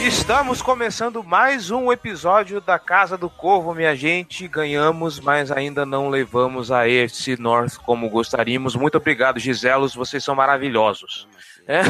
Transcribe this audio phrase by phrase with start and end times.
[0.00, 4.46] Estamos começando mais um episódio da Casa do Corvo, minha gente.
[4.46, 8.76] Ganhamos, mas ainda não levamos a esse North como gostaríamos.
[8.76, 11.26] Muito obrigado, Giselos, vocês são maravilhosos.
[11.66, 11.80] É.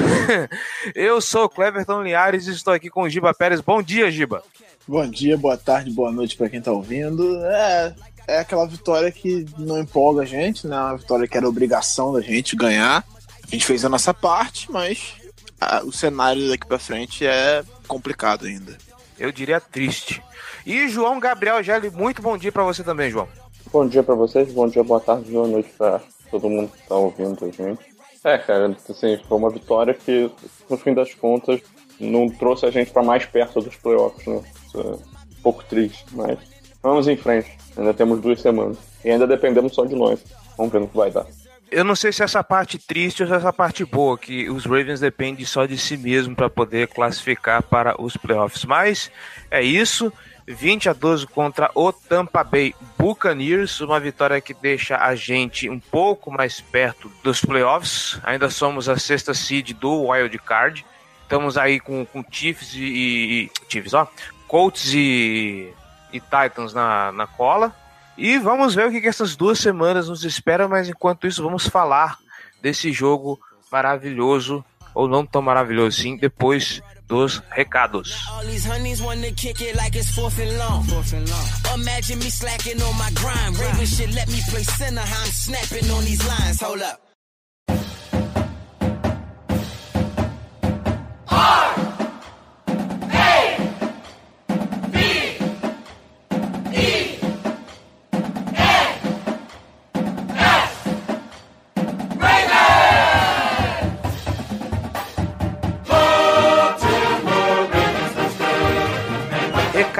[0.94, 3.60] Eu sou Cleverton Liares e estou aqui com o Giba Pérez.
[3.60, 4.42] Bom dia, Giba.
[4.88, 7.44] Bom dia, boa tarde, boa noite para quem tá ouvindo.
[7.44, 7.94] É,
[8.28, 10.76] é aquela vitória que não empolga a gente, né?
[10.76, 13.04] Uma vitória que era obrigação da gente ganhar.
[13.46, 15.25] A gente fez a nossa parte, mas
[15.60, 18.76] ah, o cenário daqui para frente é complicado ainda.
[19.18, 20.22] Eu diria triste.
[20.64, 23.28] E João Gabriel Gelli, muito bom dia para você também, João.
[23.72, 26.94] Bom dia pra vocês, bom dia, boa tarde, boa noite pra todo mundo que tá
[26.94, 27.96] ouvindo a gente.
[28.24, 30.30] É, cara, assim, foi uma vitória que,
[30.68, 31.60] no fim das contas,
[31.98, 34.42] não trouxe a gente pra mais perto dos playoffs, né?
[34.66, 36.38] Isso é um pouco triste, mas
[36.82, 37.56] vamos em frente.
[37.76, 38.78] Ainda temos duas semanas.
[39.04, 40.18] E ainda dependemos só de nós.
[40.56, 41.26] Vamos ver no que vai dar.
[41.70, 45.00] Eu não sei se essa parte triste ou se essa parte boa, que os Ravens
[45.00, 48.64] dependem só de si mesmo para poder classificar para os playoffs.
[48.64, 49.10] Mas
[49.50, 50.12] é isso.
[50.48, 55.80] 20 a 12 contra o Tampa Bay Buccaneers, uma vitória que deixa a gente um
[55.80, 58.20] pouco mais perto dos playoffs.
[58.22, 60.86] Ainda somos a sexta seed do Wild Card.
[61.22, 64.08] Estamos aí com, com Chiefs e, e Chiefs, ó,
[64.46, 65.72] Colts e,
[66.12, 67.74] e Titans na, na cola.
[68.18, 71.66] E vamos ver o que, que essas duas semanas nos esperam, mas enquanto isso vamos
[71.66, 72.18] falar
[72.62, 73.38] desse jogo
[73.70, 78.16] maravilhoso, ou não tão maravilhoso assim, depois dos recados.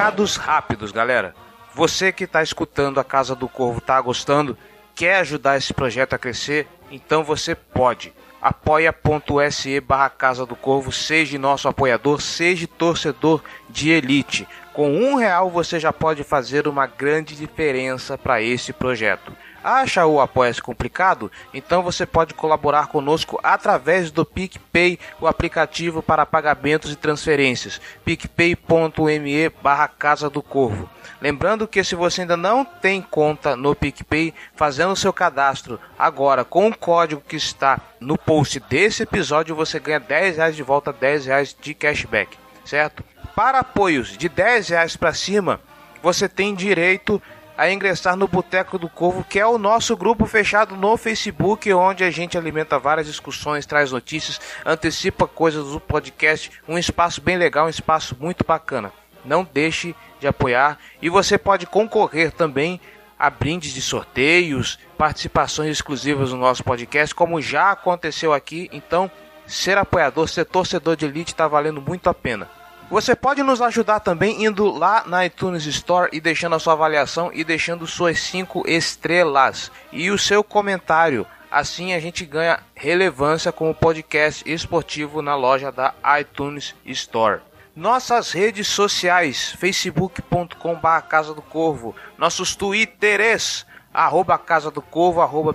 [0.07, 1.35] Recados rápidos, galera.
[1.75, 4.57] Você que está escutando a Casa do Corvo, tá gostando,
[4.95, 6.69] quer ajudar esse projeto a crescer?
[6.93, 8.13] Então você pode.
[8.41, 14.47] apoia.se barra Casa do Corvo, seja nosso apoiador, seja torcedor de elite.
[14.73, 19.33] Com um real você já pode fazer uma grande diferença para esse projeto.
[19.67, 21.29] Acha o Apoia-se complicado?
[21.53, 27.81] Então você pode colaborar conosco através do PicPay, o aplicativo para pagamentos e transferências.
[28.05, 30.89] picpay.me barra Casa do Corvo.
[31.21, 36.69] Lembrando que se você ainda não tem conta no PicPay, fazendo seu cadastro agora com
[36.69, 41.27] o código que está no post desse episódio, você ganha 10 reais de volta, 10
[41.27, 43.03] reais de cashback, certo?
[43.35, 45.59] Para apoios de 10 reais para cima,
[46.01, 47.21] você tem direito
[47.57, 52.05] a ingressar no Boteco do Corvo, que é o nosso grupo fechado no Facebook, onde
[52.05, 57.67] a gente alimenta várias discussões, traz notícias, antecipa coisas do podcast, um espaço bem legal,
[57.67, 58.93] um espaço muito bacana.
[59.25, 62.81] Não deixe de apoiar e você pode concorrer também
[63.19, 68.69] a brindes de sorteios, participações exclusivas no nosso podcast, como já aconteceu aqui.
[68.73, 69.11] Então,
[69.47, 72.49] ser apoiador, ser torcedor de elite está valendo muito a pena.
[72.89, 77.33] Você pode nos ajudar também indo lá na iTunes Store e deixando a sua avaliação
[77.33, 81.27] e deixando suas 5 estrelas e o seu comentário.
[81.51, 87.41] Assim a gente ganha relevância como podcast esportivo na loja da iTunes Store.
[87.75, 95.55] Nossas redes sociais, facebook.com.br Casa do Corvo, nossos twitters, arroba Casa do Corvo, arroba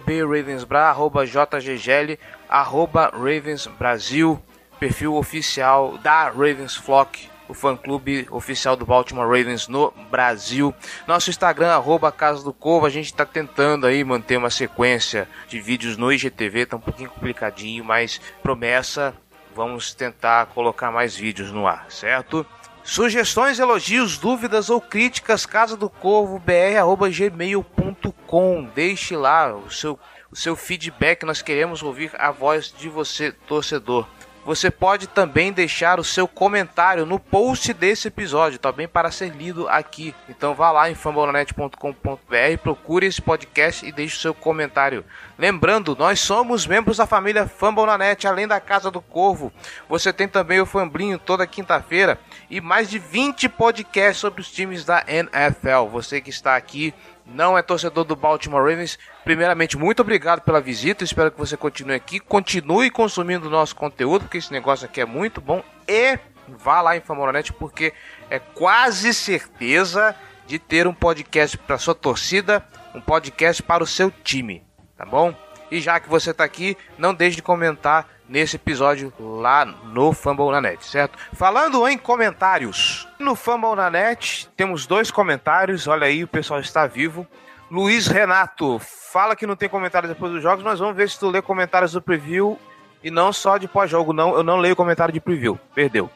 [0.73, 2.19] arroba JGGL,
[2.49, 4.41] arroba Ravens Brasil,
[4.81, 10.73] perfil oficial da Ravens Flock, o fã-clube oficial do Baltimore Ravens no Brasil.
[11.05, 15.61] Nosso Instagram, arroba Casa do Corvo, a gente está tentando aí manter uma sequência de
[15.61, 19.13] vídeos no IGTV, tá um pouquinho complicadinho, mas promessa,
[19.55, 22.43] vamos tentar colocar mais vídeos no ar, certo?
[22.83, 28.67] Sugestões, elogios, dúvidas ou críticas, casa do corvo br@gmail.com.
[28.73, 29.99] Deixe lá o seu
[30.31, 34.07] o seu feedback, nós queremos ouvir a voz de você, torcedor.
[34.45, 39.67] Você pode também deixar o seu comentário no post desse episódio, também para ser lido
[39.67, 40.15] aqui.
[40.27, 45.05] Então vá lá em fambonanet.com.br, procure esse podcast e deixe o seu comentário.
[45.41, 49.51] Lembrando, nós somos membros da família Fambonanet, além da Casa do Corvo.
[49.89, 54.85] Você tem também o Famblinho toda quinta-feira e mais de 20 podcasts sobre os times
[54.85, 55.87] da NFL.
[55.91, 56.93] Você que está aqui
[57.25, 61.03] não é torcedor do Baltimore Ravens, primeiramente, muito obrigado pela visita.
[61.03, 62.19] Espero que você continue aqui.
[62.19, 65.63] Continue consumindo o nosso conteúdo, porque esse negócio aqui é muito bom.
[65.87, 67.93] E vá lá em Famoronet, porque
[68.29, 70.15] é quase certeza
[70.45, 74.63] de ter um podcast para sua torcida, um podcast para o seu time,
[75.01, 75.33] tá bom?
[75.71, 80.51] E já que você está aqui, não deixe de comentar nesse episódio lá no Fumble
[80.51, 81.17] na Net, certo?
[81.33, 86.85] Falando em comentários, no Fumble na Net temos dois comentários, olha aí, o pessoal está
[86.85, 87.25] vivo.
[87.69, 91.29] Luiz Renato, fala que não tem comentários depois dos jogos, mas vamos ver se tu
[91.29, 92.59] lê comentários do preview
[93.03, 94.13] e não só de pós-jogo.
[94.13, 95.57] Não, eu não leio comentário de preview.
[95.73, 96.09] Perdeu.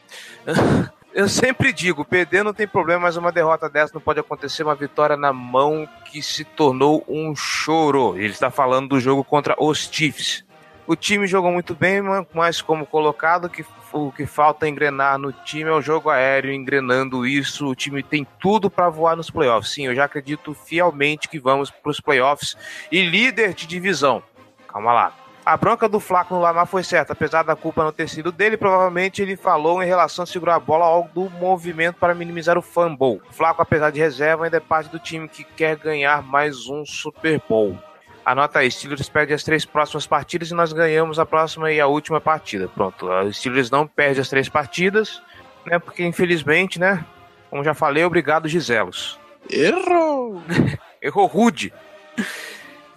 [1.16, 4.62] Eu sempre digo, perder não tem problema, mas uma derrota dessa não pode acontecer.
[4.62, 8.18] Uma vitória na mão que se tornou um choro.
[8.18, 10.44] Ele está falando do jogo contra os Chiefs.
[10.86, 12.02] O time jogou muito bem,
[12.34, 13.64] mas como colocado, que
[13.94, 16.52] o que falta engrenar no time é o jogo aéreo.
[16.52, 19.72] Engrenando isso, o time tem tudo para voar nos playoffs.
[19.72, 22.58] Sim, eu já acredito fielmente que vamos para os playoffs
[22.92, 24.22] e líder de divisão.
[24.68, 25.25] Calma lá.
[25.46, 28.56] A bronca do Flaco no Lamar foi certa, apesar da culpa não ter sido dele,
[28.56, 32.62] provavelmente ele falou em relação a segurar a bola ao do movimento para minimizar o
[32.62, 33.20] fumble.
[33.30, 36.84] O Flaco, apesar de reserva, ainda é parte do time que quer ganhar mais um
[36.84, 37.78] Super Bowl.
[38.24, 41.86] Anota aí, Steelers perde as três próximas partidas e nós ganhamos a próxima e a
[41.86, 42.66] última partida.
[42.66, 45.22] Pronto, o Steelers não perde as três partidas,
[45.64, 45.78] né?
[45.78, 47.04] Porque infelizmente, né?
[47.48, 49.16] Como já falei, obrigado Giselos.
[49.48, 50.42] Errou!
[51.00, 51.72] Errou rude.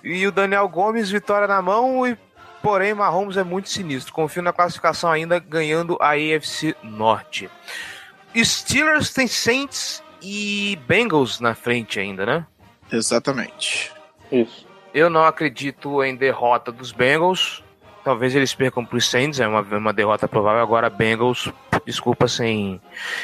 [0.04, 2.18] E o Daniel Gomes, vitória na mão e
[2.62, 4.14] Porém, Mahomes é muito sinistro.
[4.14, 7.50] Confio na classificação ainda, ganhando a AFC Norte.
[8.36, 12.46] Steelers tem Saints e Bengals na frente ainda, né?
[12.92, 13.92] Exatamente.
[14.32, 14.68] Isso.
[14.94, 17.64] Eu não acredito em derrota dos Bengals.
[18.04, 20.62] Talvez eles percam para os Saints, é uma, uma derrota provável.
[20.62, 21.52] Agora, Bengals,
[21.86, 22.82] desculpa, sem,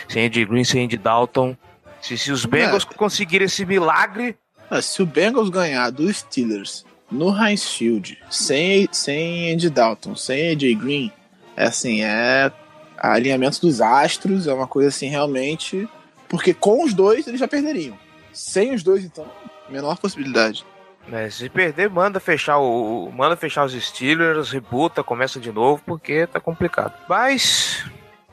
[0.07, 1.57] sem Andy Green, sem Andy Dalton.
[2.01, 2.93] Se, se os Bengals é.
[2.93, 4.37] conseguirem esse milagre.
[4.69, 10.51] Ah, se o Bengals ganhar dos Steelers no Heinz Field, sem, sem Andy Dalton, sem
[10.51, 11.11] AJ Green,
[11.55, 12.51] é assim, é
[12.97, 15.87] alinhamento dos astros, é uma coisa assim realmente.
[16.27, 17.97] Porque com os dois eles já perderiam.
[18.33, 19.25] Sem os dois, então,
[19.69, 20.65] menor possibilidade.
[21.11, 23.11] É, se perder, manda fechar o.
[23.11, 26.93] Manda fechar os Steelers, rebuta, começa de novo, porque tá complicado.
[27.07, 27.85] Mas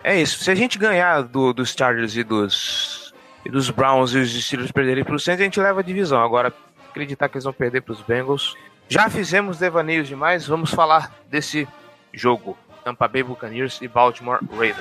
[0.02, 0.42] é isso.
[0.42, 3.12] Se a gente ganhar do, dos Chargers e dos.
[3.44, 6.22] E dos Browns e os Steelers perderem pro Saints, a gente leva a divisão.
[6.22, 6.52] Agora,
[6.92, 8.54] acreditar que eles vão perder pros Bengals.
[8.88, 11.66] Já fizemos devaneios demais, vamos falar desse
[12.12, 12.56] jogo.
[12.84, 14.76] Tampa Bay Buccaneers e Baltimore Ravens.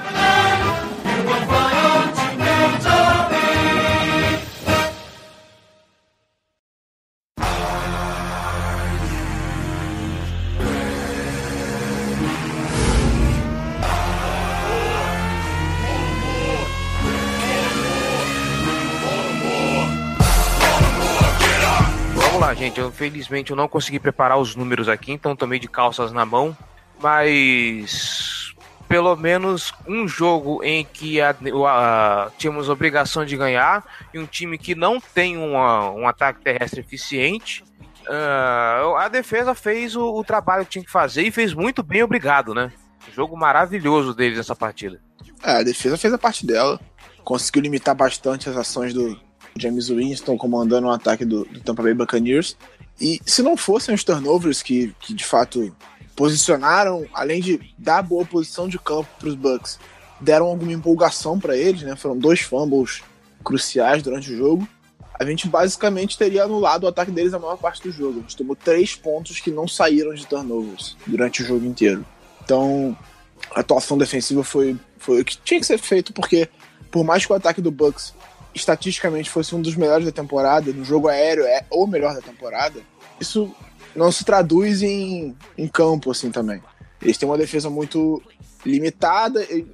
[22.54, 22.80] Gente.
[22.80, 26.56] Eu, felizmente eu não consegui preparar os números aqui, então tomei de calças na mão.
[27.02, 28.54] Mas
[28.92, 31.34] pelo menos um jogo em que a,
[31.68, 36.82] a, tínhamos obrigação de ganhar e um time que não tem uma, um ataque terrestre
[36.82, 37.64] eficiente.
[38.02, 42.04] Uh, a defesa fez o, o, trabalho que tinha que fazer e fez muito bem,
[42.04, 42.70] obrigado, né?
[43.14, 45.00] Jogo maravilhoso deles nessa partida.
[45.42, 46.78] É, a defesa fez a parte dela,
[47.24, 49.18] conseguiu limitar bastante as ações do,
[49.58, 52.56] James Winston comandando o ataque do, do Tampa Bay Buccaneers.
[53.00, 55.76] E se não fossem os turnovers que, que de fato
[56.16, 59.80] posicionaram, além de dar boa posição de campo para os Bucks,
[60.20, 61.96] deram alguma empolgação para eles, né?
[61.96, 63.02] Foram dois fumbles
[63.44, 64.68] cruciais durante o jogo.
[65.20, 68.20] A gente basicamente teria anulado o ataque deles a maior parte do jogo.
[68.20, 72.06] A gente tomou três pontos que não saíram de turnovers durante o jogo inteiro.
[72.44, 72.98] Então,
[73.56, 76.50] a atuação defensiva foi, foi o que tinha que ser feito, porque
[76.90, 78.14] por mais que o ataque do Bucks
[78.54, 82.82] estatisticamente fosse um dos melhores da temporada, no jogo aéreo é o melhor da temporada,
[83.20, 83.54] isso
[83.96, 86.62] não se traduz em, em campo assim também.
[87.02, 88.22] Eles têm uma defesa muito
[88.66, 89.66] limitada e,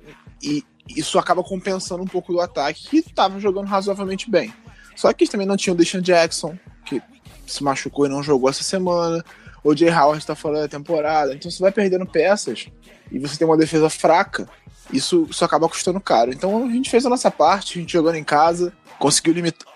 [0.42, 0.64] e
[0.96, 4.54] isso acaba compensando um pouco do ataque que estava jogando razoavelmente bem.
[4.96, 7.02] Só que eles também não tinham o Deshaun Jackson, que
[7.46, 9.24] se machucou e não jogou essa semana.
[9.68, 11.34] O Jay Howard está fora da temporada.
[11.34, 12.68] Então você vai perdendo peças
[13.12, 14.48] e você tem uma defesa fraca
[14.94, 16.32] isso, isso acaba custando caro.
[16.32, 19.68] Então a gente fez a nossa parte, a gente jogando em casa, conseguiu limitar.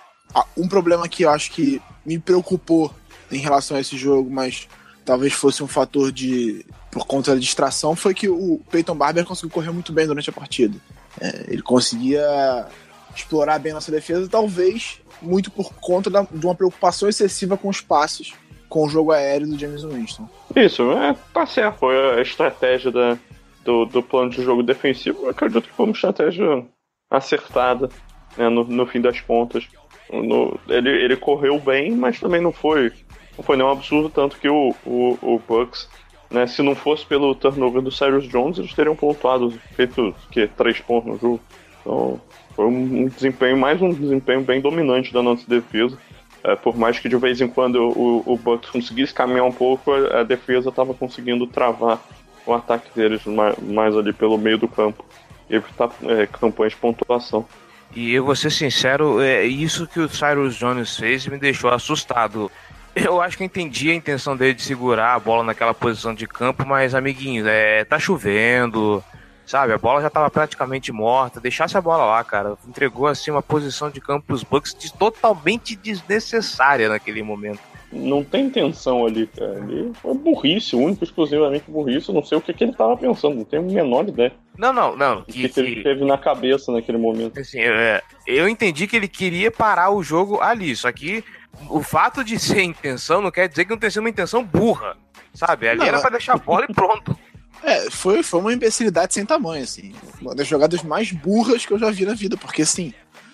[0.55, 2.93] Um problema que eu acho que me preocupou
[3.29, 4.65] em relação a esse jogo, mas
[5.03, 9.49] talvez fosse um fator de por conta da distração, foi que o Peyton Barber conseguiu
[9.49, 10.77] correr muito bem durante a partida.
[11.19, 12.65] É, ele conseguia
[13.13, 17.81] explorar bem nossa defesa, talvez muito por conta da, de uma preocupação excessiva com os
[17.81, 18.33] passes,
[18.71, 20.29] com o jogo aéreo do James Winston.
[20.55, 21.79] Isso, é, tá certo.
[21.79, 23.17] Foi a estratégia da,
[23.65, 25.25] do, do plano de jogo defensivo.
[25.25, 26.65] Eu acredito que foi uma estratégia
[27.09, 27.89] acertada
[28.37, 29.67] né, no, no fim das contas.
[30.09, 32.93] No, ele, ele correu bem, mas também não foi,
[33.37, 35.89] não foi nenhum absurdo, tanto que o, o, o Bucks
[36.31, 36.47] né?
[36.47, 41.11] Se não fosse pelo turnover do Cyrus Jones, eles teriam pontuado, feito que, três pontos
[41.11, 41.41] no jogo.
[41.81, 42.21] Então,
[42.55, 45.97] foi um desempenho, mais um desempenho bem dominante da nossa defesa.
[46.43, 49.91] É, por mais que de vez em quando o, o Bucks conseguisse caminhar um pouco,
[49.93, 52.01] a, defesa estava conseguindo travar
[52.45, 55.05] o ataque deles mais, mais, ali pelo meio do campo
[55.49, 57.45] evitar é, campanhas de pontuação.
[57.93, 62.49] E eu vou ser sincero, é isso que o Cyrus Jones fez me deixou assustado.
[62.95, 66.65] Eu acho que entendi a intenção dele de segurar a bola naquela posição de campo,
[66.65, 69.03] mas, amiguinhos, é, tá chovendo,
[69.45, 69.73] sabe?
[69.73, 71.39] A bola já tava praticamente morta.
[71.39, 72.57] Deixasse a bola lá, cara.
[72.67, 77.59] Entregou, assim, uma posição de campo pros Bucks de, totalmente desnecessária naquele momento.
[77.91, 79.57] Não tem intenção ali, cara.
[79.67, 82.07] Ele foi burrice, único, exclusivamente burrice.
[82.07, 84.31] Eu não sei o que, que ele tava pensando, não tenho a menor ideia.
[84.57, 85.19] Não, não, não.
[85.19, 87.37] O que, que, ele teve na cabeça naquele momento.
[87.37, 91.23] Assim, é, eu entendi que ele queria parar o jogo ali, só que
[91.69, 94.95] o fato de ser intenção não quer dizer que não tenha sido uma intenção burra,
[95.33, 95.67] sabe?
[95.67, 97.17] Ali não, era pra deixar a bola e pronto.
[97.63, 99.93] É, foi, foi uma imbecilidade sem tamanho, assim.
[100.19, 102.93] Uma das jogadas mais burras que eu já vi na vida, porque assim,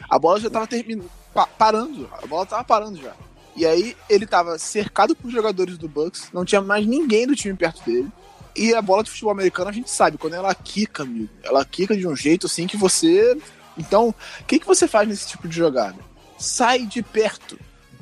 [0.10, 3.14] a bola já tava terminando, pa parando, a bola tava parando já.
[3.56, 7.56] E aí ele tava cercado por jogadores do Bucks, não tinha mais ninguém do time
[7.56, 8.10] perto dele.
[8.56, 11.96] E a bola de futebol americano a gente sabe, quando ela quica, amigo, ela quica
[11.96, 13.38] de um jeito assim que você.
[13.78, 15.98] Então, o que, que você faz nesse tipo de jogada?
[16.38, 17.58] Sai de perto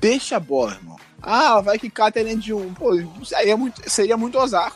[0.06, 0.98] deixa a bola, irmão.
[1.20, 2.72] Ah, vai quicar até de um.
[2.74, 2.92] Pô,
[3.24, 4.72] seria muito, seria muito ousar.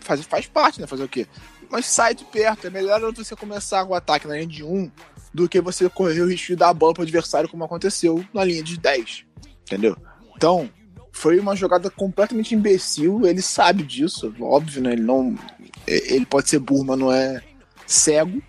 [0.00, 0.86] Faz, faz parte, né?
[0.86, 1.26] Fazer o quê?
[1.70, 2.66] Mas sai de perto.
[2.66, 4.90] É melhor você começar o ataque na linha de 1
[5.32, 8.44] do que você correr o risco de dar a bola pro adversário, como aconteceu na
[8.44, 9.24] linha de 10.
[9.62, 9.96] Entendeu?
[10.36, 10.70] Então,
[11.10, 13.26] foi uma jogada completamente imbecil.
[13.26, 14.92] Ele sabe disso, óbvio, né?
[14.92, 15.36] Ele não.
[15.86, 17.42] Ele pode ser burro, mas não é
[17.86, 18.42] cego.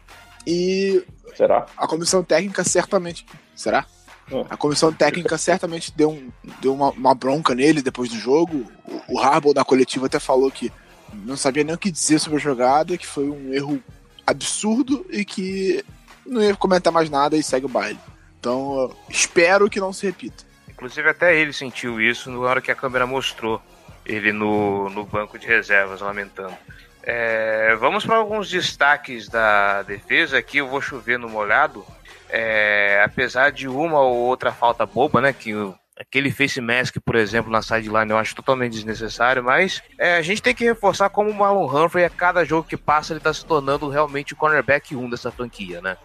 [0.46, 1.04] E.
[1.36, 1.66] Será?
[1.78, 3.26] A comissão técnica certamente.
[3.56, 3.86] Será?
[4.32, 4.46] É.
[4.50, 8.66] A comissão técnica certamente deu, um, deu uma, uma, bronca nele depois do jogo.
[8.88, 10.72] O, o Harbaugh da coletiva até falou que
[11.14, 13.82] não sabia nem o que dizer sobre a jogada, que foi um erro
[14.26, 15.84] absurdo e que
[16.26, 18.00] não ia comentar mais nada e segue o baile.
[18.40, 20.44] Então, espero que não se repita.
[20.70, 23.62] Inclusive, até ele sentiu isso na hora que a câmera mostrou
[24.06, 26.56] ele no, no banco de reservas, lamentando.
[27.02, 30.58] É, vamos para alguns destaques da defesa aqui.
[30.58, 31.86] Eu vou chover no molhado.
[32.30, 35.32] É, apesar de uma ou outra falta boba, né?
[35.32, 35.54] Que
[36.00, 40.42] aquele face mask, por exemplo, na sideline eu acho totalmente desnecessário, mas é, a gente
[40.42, 43.46] tem que reforçar como o Marlon Humphrey, a cada jogo que passa, ele tá se
[43.46, 45.98] tornando realmente o cornerback 1 dessa franquia, né?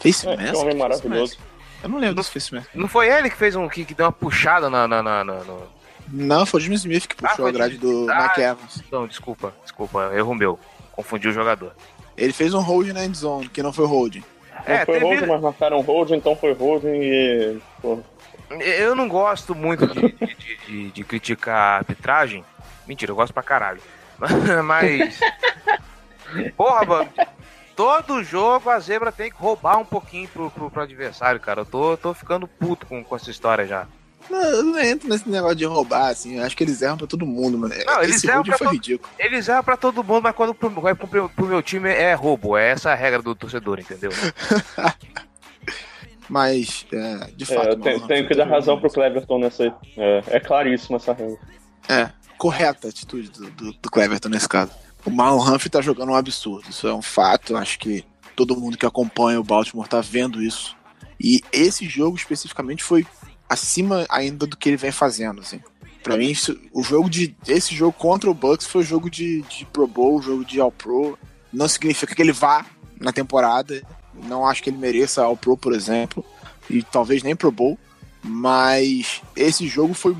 [0.00, 0.54] Face é, mask?
[0.54, 1.38] É, homem maravilhoso.
[1.82, 2.70] Eu não lembro desse face mask.
[2.74, 4.86] Não foi ele que fez um que, que deu uma puxada na.
[4.86, 5.62] na, na, na no...
[6.08, 8.82] Não, foi o Jimmy Smith que puxou ah, a grade do ah, Mike Evans.
[8.92, 10.58] Não, desculpa, desculpa, erro meu.
[10.92, 11.74] Confundi o jogador.
[12.16, 14.22] Ele fez um hold na endzone, que não foi holding.
[14.64, 15.04] É, foi teve...
[15.04, 17.58] hold, mas marcaram hold, então foi holding e.
[17.82, 18.00] Pô.
[18.50, 22.44] Eu não gosto muito de, de, de, de, criticar a arbitragem.
[22.86, 23.80] Mentira, eu gosto pra caralho.
[24.64, 25.18] Mas.
[26.56, 27.10] Porra, mano.
[27.74, 31.60] Todo jogo a zebra tem que roubar um pouquinho pro, pro, pro adversário, cara.
[31.60, 33.86] Eu tô, tô ficando puto com, com essa história já.
[34.30, 36.38] Não, eu não entro nesse negócio de roubar, assim.
[36.38, 37.74] Eu acho que eles erram pra todo mundo, mano.
[37.84, 38.72] Não, eles Esse erram foi to...
[38.72, 39.10] ridículo.
[39.18, 42.56] Eles erram pra todo mundo, mas quando vai pro, pro, pro, meu time é roubo.
[42.56, 44.10] É essa a regra do torcedor, entendeu?
[46.28, 47.68] mas, é, de é, fato.
[47.68, 49.64] eu tenho, tenho que dar razão pro Cleverton nessa.
[49.96, 51.38] É, é claríssima essa regra.
[51.88, 54.72] É, correta a atitude do, do, do Cleverton nesse caso.
[55.04, 56.68] O Marlon Humphrey tá jogando um absurdo.
[56.68, 57.56] Isso é um fato.
[57.56, 58.04] Acho que
[58.34, 60.76] todo mundo que acompanha o Baltimore tá vendo isso.
[61.18, 63.06] E esse jogo especificamente foi
[63.48, 65.60] acima ainda do que ele vem fazendo, assim.
[66.02, 66.32] Pra mim,
[66.72, 67.34] o jogo de.
[67.48, 71.18] Esse jogo contra o Bucks foi jogo de, de Pro Bowl, jogo de All Pro.
[71.52, 72.64] Não significa que ele vá
[73.00, 73.82] na temporada.
[74.24, 76.24] Não acho que ele mereça All Pro, por exemplo.
[76.68, 77.78] E talvez nem Pro Bowl.
[78.22, 80.16] Mas esse jogo foi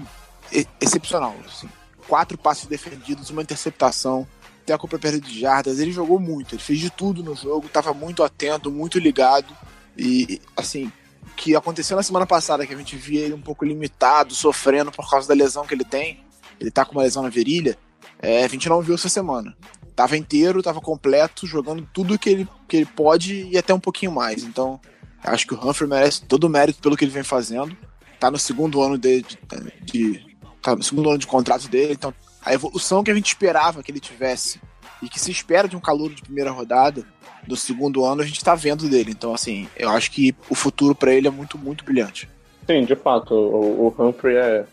[0.81, 1.35] excepcional.
[1.47, 1.69] Assim.
[2.07, 4.27] Quatro passes defendidos, uma interceptação,
[4.63, 5.79] até a compra perda de jardas.
[5.79, 9.57] Ele jogou muito, ele fez de tudo no jogo, estava muito atento, muito ligado.
[9.97, 10.93] E, assim,
[11.37, 15.09] que aconteceu na semana passada, que a gente via ele um pouco limitado, sofrendo por
[15.09, 16.25] causa da lesão que ele tem.
[16.61, 17.77] Ele tá com uma lesão na virilha.
[18.19, 19.57] É, a gente não viu essa semana.
[19.97, 24.13] Tava inteiro, tava completo, jogando tudo que ele, que ele pode e até um pouquinho
[24.13, 24.45] mais.
[24.45, 24.79] Então,
[25.25, 27.75] acho que o Humphrey merece todo o mérito pelo que ele vem fazendo.
[28.21, 29.39] Tá no segundo ano de, de,
[29.83, 32.13] de tá no segundo ano de contrato dele, então
[32.45, 34.61] a evolução que a gente esperava que ele tivesse
[35.03, 37.05] e que se espera de um calor de primeira rodada
[37.47, 39.11] do segundo ano, a gente tá vendo dele.
[39.11, 42.29] Então, assim, eu acho que o futuro para ele é muito, muito brilhante.
[42.67, 44.65] Sim, de fato, o, o Humphrey é,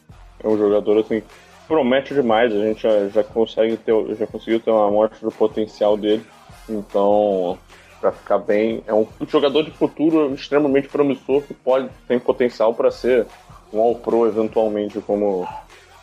[0.43, 1.21] é um jogador assim
[1.73, 2.53] promete demais.
[2.53, 6.23] A gente já, já consegue ter, já conseguiu ter uma amostra do potencial dele.
[6.69, 7.57] Então,
[7.99, 12.91] para ficar bem, é um jogador de futuro extremamente promissor que pode tem potencial para
[12.91, 13.25] ser
[13.73, 15.47] um All Pro eventualmente, como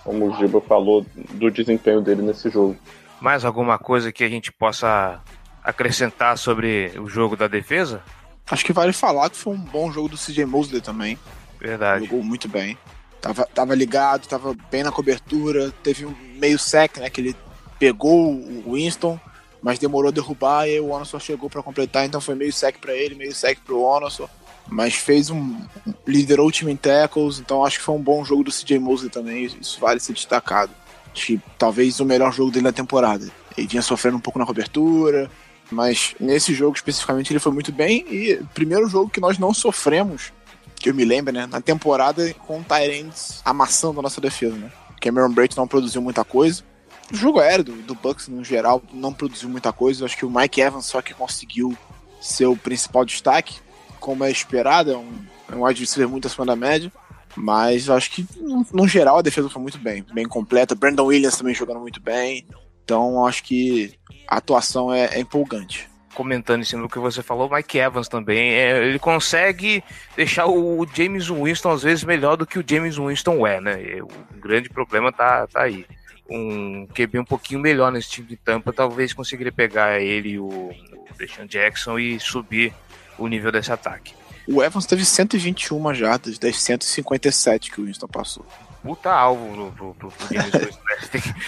[0.03, 2.77] como o Giba falou do desempenho dele nesse jogo.
[3.21, 5.21] Mais alguma coisa que a gente possa
[5.63, 8.03] acrescentar sobre o jogo da defesa?
[8.51, 11.17] Acho que vale falar que foi um bom jogo do CJ Mosley também.
[11.61, 12.07] Verdade.
[12.07, 12.77] Jogou muito bem.
[13.21, 15.73] Tava, tava ligado, tava bem na cobertura.
[15.83, 17.11] Teve um meio sec, né?
[17.11, 17.37] Que ele
[17.79, 19.19] pegou o Winston,
[19.63, 22.05] mas demorou a derrubar e o Onossor chegou para completar.
[22.07, 24.29] Então foi meio sec para ele, meio sec pro Onossor.
[24.69, 25.61] Mas fez um.
[26.07, 29.11] liderou o time em tackles, então acho que foi um bom jogo do CJ Mosley
[29.11, 29.45] também.
[29.45, 30.71] Isso vale ser destacado.
[31.13, 33.29] Acho que talvez o melhor jogo dele na temporada.
[33.57, 35.29] Ele vinha sofrendo um pouco na cobertura,
[35.71, 38.05] mas nesse jogo especificamente ele foi muito bem.
[38.09, 40.33] E primeiro jogo que nós não sofremos
[40.81, 41.47] que eu me lembro, né?
[41.47, 44.73] Na temporada com o Tyrants amassando a nossa defesa, né?
[45.01, 46.65] Cameron Brate não produziu muita coisa.
[47.13, 50.03] O jogo aéreo do, do Bucks, no geral, não produziu muita coisa.
[50.03, 51.77] Eu acho que o Mike Evans só que conseguiu
[52.21, 53.59] ser o principal destaque,
[53.99, 54.93] como é esperado.
[54.93, 55.13] É um,
[55.53, 56.91] é um receiver muito acima da média.
[57.37, 60.75] Mas eu acho que, no, no, geral, a defesa foi muito bem, bem completa.
[60.75, 62.47] Brandon Williams também jogando muito bem.
[62.85, 63.95] Então, acho que
[64.27, 65.90] a atuação é, é empolgante
[66.21, 68.53] comentando em cima do que você falou, Mike Evans também.
[68.53, 69.83] É, ele consegue
[70.15, 73.83] deixar o James Winston às vezes melhor do que o James Winston é, né?
[73.83, 75.87] E o grande problema tá, tá aí.
[76.29, 80.75] Um QB um pouquinho melhor nesse time de tampa, talvez conseguiria pegar ele, o, o
[81.17, 82.75] Deshaun Jackson, e subir
[83.17, 84.13] o nível desse ataque.
[84.47, 88.45] O Evans teve 121 jardas das 157 que o Winston passou.
[88.83, 90.35] Puta alvo pro, pro, pro.
[90.35, 90.43] Né?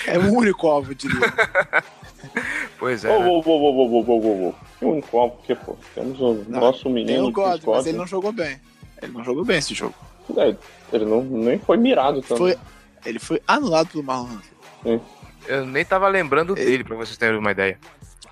[0.07, 1.19] é o único alvo, diria.
[2.79, 3.11] Pois é.
[3.11, 4.55] Ô, ô, ô, ô, ô, ô.
[4.79, 7.07] Tem um copo, porque, pô, temos o não, nosso menino.
[7.07, 8.61] Tem o God, mas ele não jogou bem.
[9.01, 9.95] Ele não jogou bem esse jogo.
[10.37, 10.55] É,
[10.93, 12.39] ele não, nem foi mirado também.
[12.39, 12.59] Foi,
[13.05, 14.39] ele foi anulado pelo Marlon
[14.83, 15.01] Sim.
[15.47, 17.79] Eu nem tava lembrando ele, dele, pra vocês terem uma ideia.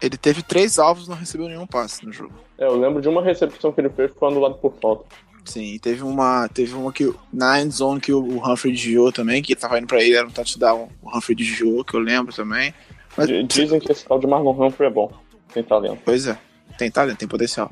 [0.00, 2.32] Ele teve três alvos e não recebeu nenhum passe no jogo.
[2.58, 5.04] É, eu lembro de uma recepção que ele fez que foi anulado por falta.
[5.50, 9.56] Sim, teve uma, teve uma que na end zone que o Humphrey desviou também, que
[9.56, 12.72] tava indo pra ele, era um touchdown, o Humphrey desviou, que eu lembro também.
[13.16, 13.26] Mas...
[13.48, 15.12] Dizem que esse tal de Marlon Humphrey é bom.
[15.52, 15.98] Tem talento.
[16.04, 16.38] Pois é,
[16.78, 17.68] tem talento, tem potencial.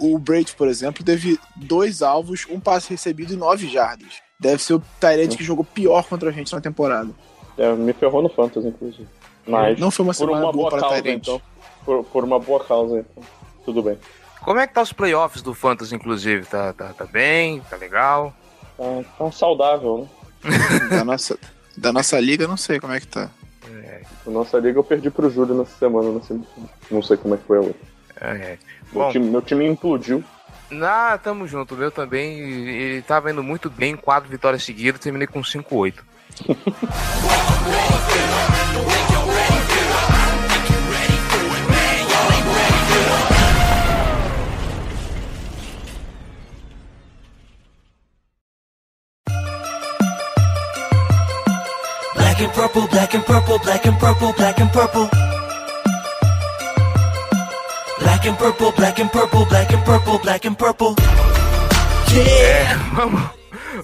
[0.00, 4.20] O Braid, por exemplo, teve dois alvos, um passe recebido e nove jardas.
[4.40, 7.10] Deve ser o Tyrant que jogou pior contra a gente na temporada.
[7.56, 9.06] É, me ferrou no Fantasy, inclusive.
[9.46, 11.18] Mas não foi uma semana uma boa, boa para causa, Tyrant.
[11.18, 11.42] Então.
[11.84, 13.22] Por, por, uma boa causa, então.
[13.64, 13.96] Tudo bem.
[14.44, 16.46] Como é que tá os playoffs do Fantasy, inclusive?
[16.46, 17.60] Tá, tá, tá bem?
[17.70, 18.34] Tá legal?
[18.76, 18.84] Tá,
[19.18, 20.08] tá saudável,
[20.42, 20.58] né?
[20.90, 21.38] da, nossa,
[21.76, 23.30] da nossa liga, não sei como é que tá.
[23.70, 24.02] É.
[24.26, 26.20] Na nossa liga eu perdi pro Júlio nessa semana,
[26.90, 27.92] não sei como é que foi a outra.
[28.20, 28.58] É, é.
[28.92, 30.24] Meu, time, meu time implodiu.
[30.80, 31.74] Ah, tamo junto.
[31.74, 32.38] O meu também.
[32.38, 35.94] Ele tava indo muito bem, quatro vitórias seguidas, terminei com 5-8.
[52.42, 55.08] and purple, black and purple, black and purple, black and purple.
[58.00, 60.94] Black and purple, black and purple, black and purple, black and purple.
[62.14, 63.30] É, vamos,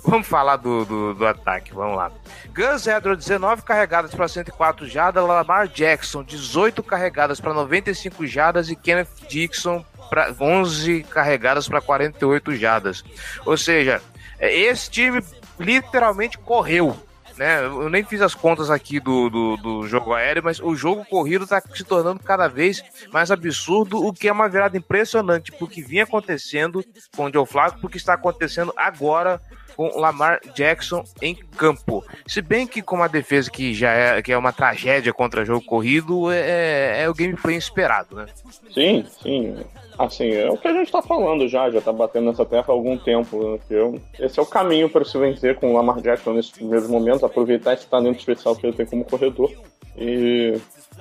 [0.04, 2.10] vamos falar do, do, do ataque, vamos lá.
[2.52, 8.76] Gus Edwards, 19 carregadas para 104 jardas, Lamar Jackson, 18 carregadas para 95 jardas e
[8.76, 13.04] Kenneth Dixon, pra, 11 carregadas para 48 jardas.
[13.46, 14.02] Ou seja,
[14.40, 15.22] esse time
[15.58, 16.96] literalmente correu
[17.38, 17.64] né?
[17.64, 21.44] Eu nem fiz as contas aqui do, do, do jogo aéreo, mas o jogo corrido
[21.44, 26.04] está se tornando cada vez mais absurdo, o que é uma virada impressionante porque vinha
[26.04, 26.84] acontecendo
[27.16, 29.40] com o Joe Flacco, porque está acontecendo agora
[29.76, 32.04] com Lamar Jackson em campo.
[32.26, 35.64] Se bem que com uma defesa que já é, que é uma tragédia contra jogo
[35.64, 38.26] corrido, é, é o gameplay esperado, né?
[38.74, 39.64] Sim, sim.
[39.98, 42.76] Assim, é o que a gente tá falando já, já tá batendo nessa tecla há
[42.76, 43.36] algum tempo.
[43.42, 43.58] Né?
[43.68, 47.24] Eu, esse é o caminho para se vencer com o Lamar Jackson nesses primeiros momentos,
[47.24, 49.50] aproveitar esse talento especial que ele tem como corredor
[49.96, 50.56] e,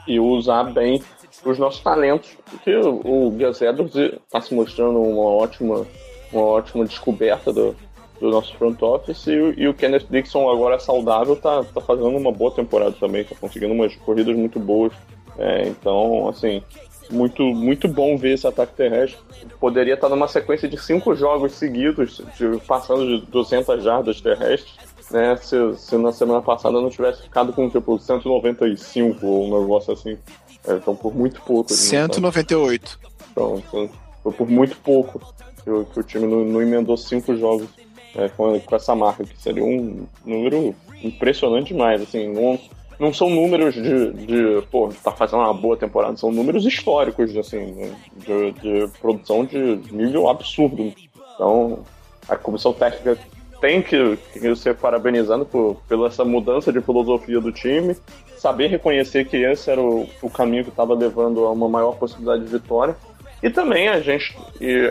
[0.07, 1.03] e usar bem
[1.45, 2.35] os nossos talentos.
[2.49, 5.85] Porque o, Gus Edwards está se mostrando uma ótima,
[6.33, 7.75] uma ótima descoberta do,
[8.19, 12.31] do nosso front office e, e, o Kenneth Dixon agora saudável tá, tá fazendo uma
[12.31, 14.91] boa temporada também, tá conseguindo umas corridas muito boas.
[15.37, 16.63] É, então, assim,
[17.09, 19.19] muito, muito bom ver esse ataque terrestre.
[19.59, 24.73] Poderia estar numa sequência de cinco jogos seguidos, de, passando de 200 jardas terrestres.
[25.11, 29.93] né, se, se na semana passada não tivesse ficado com tipo 195 ou um negócio
[29.93, 30.17] assim.
[30.67, 31.71] É, então por muito pouco.
[31.73, 32.99] 198.
[33.31, 33.61] Então,
[34.23, 35.21] foi por muito pouco
[35.63, 37.67] que o, que o time não, não, emendou cinco jogos
[38.15, 42.01] é, com, com, essa marca, que seria um número impressionante demais.
[42.01, 42.59] Assim, não,
[42.99, 47.91] não são números de, de pô, tá fazendo uma boa temporada, são números históricos, assim,
[48.15, 50.93] de, de produção de nível absurdo.
[51.35, 51.79] Então,
[52.27, 53.17] a comissão técnica
[53.61, 57.95] tem que, que ser parabenizando por, pela essa mudança de filosofia do time,
[58.37, 62.45] saber reconhecer que esse era o, o caminho que estava levando a uma maior possibilidade
[62.45, 62.95] de vitória.
[63.41, 64.35] E também a gente,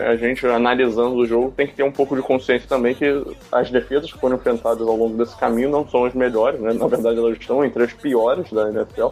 [0.07, 3.05] a gente analisando o jogo tem que ter um pouco de consciência também que
[3.51, 6.73] as defesas que foram enfrentadas ao longo desse caminho não são as melhores, né?
[6.73, 9.09] Na verdade elas estão entre as piores da NFL.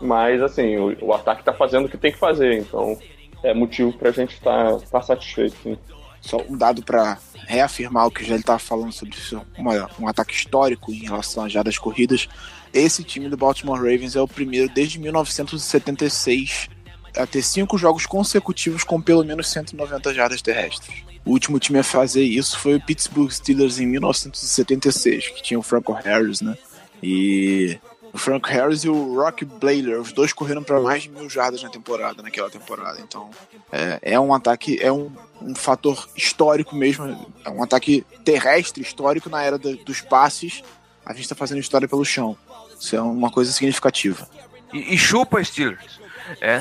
[0.00, 2.96] Mas assim, o, o ataque está fazendo o que tem que fazer, então
[3.42, 5.56] é motivo para a gente estar tá, tá satisfeito.
[5.62, 5.76] Sim.
[6.20, 9.16] Só um dado para reafirmar o que já ele estava falando sobre
[9.56, 12.28] uma, um ataque histórico em relação às jardas corridas.
[12.72, 16.68] Esse time do Baltimore Ravens é o primeiro desde 1976
[17.16, 21.04] a ter cinco jogos consecutivos com pelo menos 190 jardas terrestres.
[21.24, 25.62] O último time a fazer isso foi o Pittsburgh Steelers em 1976, que tinha o
[25.62, 26.56] Franco Harris, né?
[27.02, 27.78] E
[28.16, 31.62] o Frank Harris e o Rock Blader, os dois correram para mais de mil jardas
[31.62, 32.98] na temporada, naquela temporada.
[33.00, 33.30] Então
[33.70, 39.28] é, é um ataque, é um, um, fator histórico mesmo, é um ataque terrestre histórico
[39.28, 40.62] na era do, dos passes.
[41.04, 42.36] A gente está fazendo história pelo chão.
[42.80, 44.26] Isso é uma coisa significativa.
[44.72, 46.00] E, e chupa Steelers.
[46.40, 46.58] É,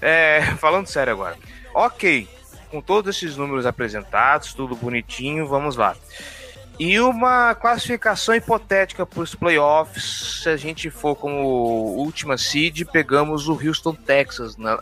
[0.00, 1.36] é, falando sério agora.
[1.74, 2.28] Ok,
[2.70, 5.96] com todos esses números apresentados, tudo bonitinho, vamos lá.
[6.78, 11.46] E uma classificação hipotética para os playoffs, se a gente for como
[11.96, 14.78] última seed, pegamos o Houston, Texas na,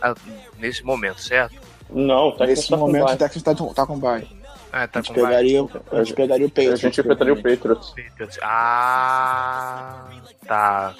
[0.57, 1.55] nesse momento, certo?
[1.91, 4.27] Não, Texas Nesse tá momento o Texas está tá com bye.
[4.71, 6.83] Ah, tá a, gente pegaria, a gente pegaria o Patriots.
[6.83, 8.39] A gente pegaria o Patriots.
[8.41, 10.09] Ah,
[10.47, 10.95] tá.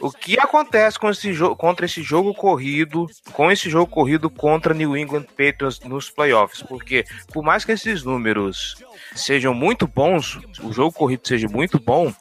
[0.00, 4.74] O que acontece com esse jogo, contra esse jogo corrido, com esse jogo corrido contra
[4.74, 6.62] New England Patriots nos playoffs?
[6.62, 8.76] Porque por mais que esses números
[9.14, 12.12] sejam muito bons, o jogo corrido seja muito bom,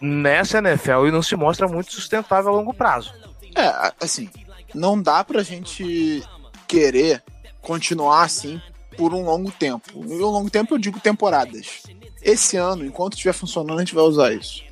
[0.00, 3.14] nessa NFL ele não se mostra muito sustentável a longo prazo.
[3.56, 4.28] É, assim,
[4.74, 6.22] não dá pra gente
[6.68, 7.22] querer
[7.62, 8.60] continuar assim
[8.96, 10.04] por um longo tempo.
[10.04, 11.82] E um longo tempo eu digo temporadas.
[12.22, 14.62] Esse ano, enquanto estiver funcionando, a gente vai usar isso.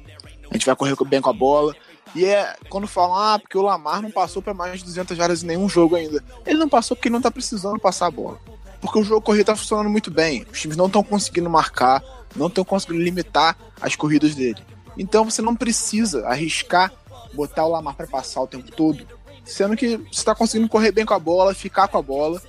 [0.50, 1.74] A gente vai correr bem com a bola.
[2.14, 5.42] E é quando falam, ah, porque o Lamar não passou para mais de 200 jardas
[5.42, 6.22] em nenhum jogo ainda.
[6.46, 8.38] Ele não passou porque não tá precisando passar a bola
[8.84, 10.44] porque o jogo corrido tá funcionando muito bem.
[10.52, 12.04] Os times não estão conseguindo marcar,
[12.36, 14.62] não estão conseguindo limitar as corridas dele.
[14.98, 16.92] Então você não precisa arriscar
[17.32, 19.06] botar o Lamar para passar o tempo todo,
[19.42, 22.40] sendo que você está conseguindo correr bem com a bola, ficar com a bola,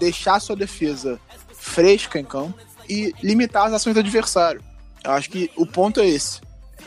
[0.00, 1.20] deixar sua defesa
[1.52, 4.64] fresca em campo e limitar as ações do adversário.
[5.04, 6.40] Eu acho que o ponto é esse.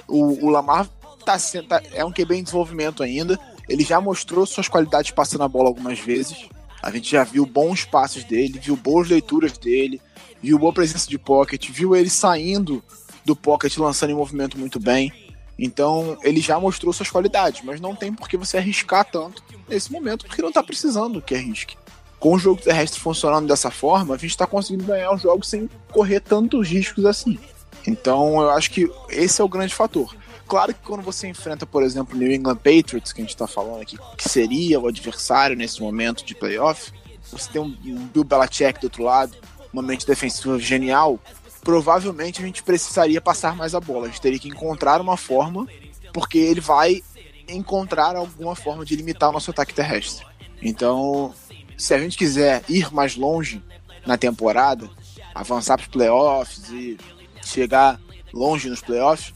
[0.07, 0.89] O, o Lamar
[1.37, 3.39] tá, tá, é um QB em desenvolvimento ainda.
[3.67, 6.47] Ele já mostrou suas qualidades passando a bola algumas vezes.
[6.81, 10.01] A gente já viu bons passes dele, viu boas leituras dele,
[10.41, 12.83] viu boa presença de pocket, viu ele saindo
[13.25, 15.13] do pocket lançando em movimento muito bem.
[15.57, 19.91] Então ele já mostrou suas qualidades, mas não tem por que você arriscar tanto nesse
[19.91, 21.77] momento, porque não está precisando que arrisque.
[22.17, 25.69] Com o jogo terrestre funcionando dessa forma, a gente está conseguindo ganhar os jogos sem
[25.91, 27.37] correr tantos riscos assim.
[27.85, 30.15] Então eu acho que esse é o grande fator.
[30.49, 33.45] Claro que quando você enfrenta, por exemplo, o New England Patriots, que a gente está
[33.45, 36.91] falando aqui, que seria o adversário nesse momento de playoff,
[37.31, 39.37] você tem um Bill Belichick do outro lado,
[39.71, 41.19] uma mente defensiva genial,
[41.61, 44.07] provavelmente a gente precisaria passar mais a bola.
[44.07, 45.67] A gente teria que encontrar uma forma,
[46.11, 47.03] porque ele vai
[47.47, 50.25] encontrar alguma forma de limitar o nosso ataque terrestre.
[50.63, 51.31] Então,
[51.77, 53.61] se a gente quiser ir mais longe
[54.03, 54.89] na temporada,
[55.35, 56.97] avançar para os playoffs e
[57.45, 57.99] chegar
[58.33, 59.31] longe nos playoffs,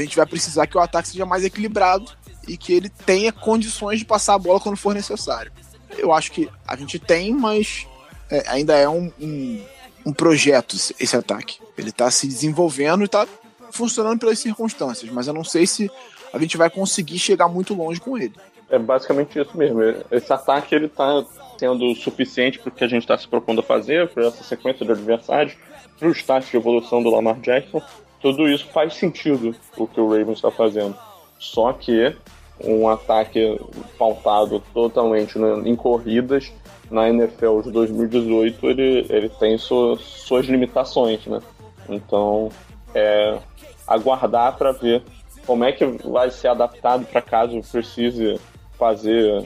[0.00, 2.10] a gente vai precisar que o ataque seja mais equilibrado
[2.46, 5.52] e que ele tenha condições de passar a bola quando for necessário.
[5.96, 7.86] Eu acho que a gente tem, mas
[8.30, 9.62] é, ainda é um, um,
[10.06, 11.58] um, projeto esse ataque.
[11.78, 13.26] Ele está se desenvolvendo e está
[13.70, 15.90] funcionando pelas circunstâncias, mas eu não sei se
[16.32, 18.34] a gente vai conseguir chegar muito longe com ele.
[18.68, 19.80] É basicamente isso mesmo.
[20.10, 21.24] Esse ataque ele está
[21.58, 24.84] sendo suficiente para o que a gente está se propondo a fazer, para essa sequência
[24.84, 25.54] de adversários,
[25.98, 27.80] para o estágio de evolução do Lamar Jackson
[28.24, 30.96] tudo isso faz sentido o que o Ravens está fazendo.
[31.38, 32.16] Só que
[32.58, 33.60] um ataque
[33.98, 36.50] pautado totalmente em corridas
[36.90, 41.38] na NFL de 2018 ele, ele tem suas, suas limitações, né?
[41.86, 42.48] Então
[42.94, 43.36] é
[43.86, 45.02] aguardar para ver
[45.46, 48.40] como é que vai ser adaptado para caso precise
[48.78, 49.44] fazer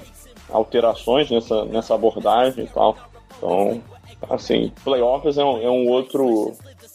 [0.50, 2.96] alterações nessa, nessa abordagem e tal.
[3.36, 3.82] Então,
[4.30, 6.52] assim, playoffs é um, é um outro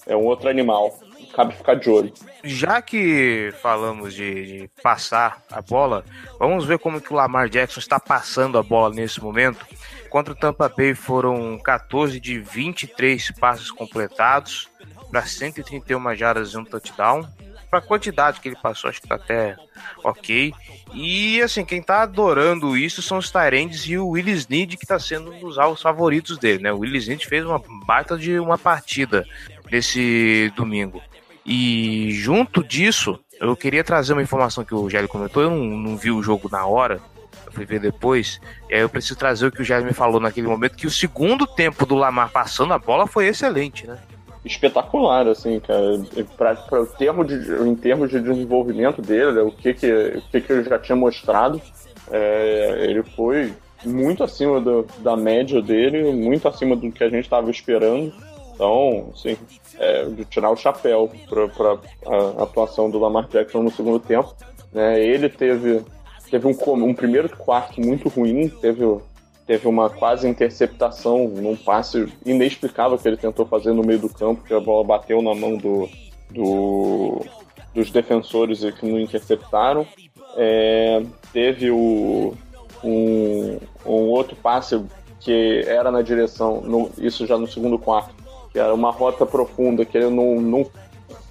[0.07, 0.93] é um outro animal
[1.33, 2.13] cabe ficar de olho.
[2.43, 6.03] Já que falamos de, de, passar a bola,
[6.39, 9.65] vamos ver como que o Lamar Jackson está passando a bola nesse momento.
[10.09, 14.69] Contra o Tampa Bay foram 14 de 23 passes completados
[15.12, 17.27] para 131 jardas e um touchdown.
[17.69, 19.55] Para a quantidade que ele passou, acho que tá até
[20.03, 20.53] ok.
[20.93, 24.99] E assim, quem tá adorando isso são os Tyrands e o Willis Need, que tá
[24.99, 26.71] sendo um dos alvos favoritos dele, né?
[26.71, 29.25] O Willis Need fez uma baita de uma partida
[29.71, 31.01] nesse domingo.
[31.45, 35.97] E junto disso, eu queria trazer uma informação que o Gélio comentou, eu não, não
[35.97, 36.99] vi o jogo na hora,
[37.45, 40.19] eu fui ver depois, e aí eu preciso trazer o que o Gélio me falou
[40.19, 43.97] naquele momento, que o segundo tempo do Lamar passando a bola foi excelente, né?
[44.45, 45.95] espetacular, assim, cara.
[45.95, 50.63] O termo de, em termos de desenvolvimento dele, o que, que, o que, que ele
[50.63, 51.62] já tinha mostrado,
[52.12, 53.53] é, ele foi
[53.86, 58.13] muito acima do, da média dele, muito acima do que a gente estava esperando.
[58.53, 59.38] Então, assim,
[59.77, 64.36] é, de tirar o chapéu para a atuação do Lamar Jackson no segundo tempo.
[64.71, 65.03] Né?
[65.03, 65.81] Ele teve,
[66.29, 68.83] teve um, um primeiro quarto muito ruim, teve
[69.45, 74.41] teve uma quase interceptação num passe inexplicável que ele tentou fazer no meio do campo,
[74.41, 75.89] que a bola bateu na mão do,
[76.31, 77.25] do
[77.73, 79.86] dos defensores e que não interceptaram.
[80.38, 82.33] É, teve o,
[82.83, 84.79] um, um outro passe
[85.19, 88.13] que era na direção, no, isso já no segundo quarto,
[88.53, 90.65] que era uma rota profunda que ele não, não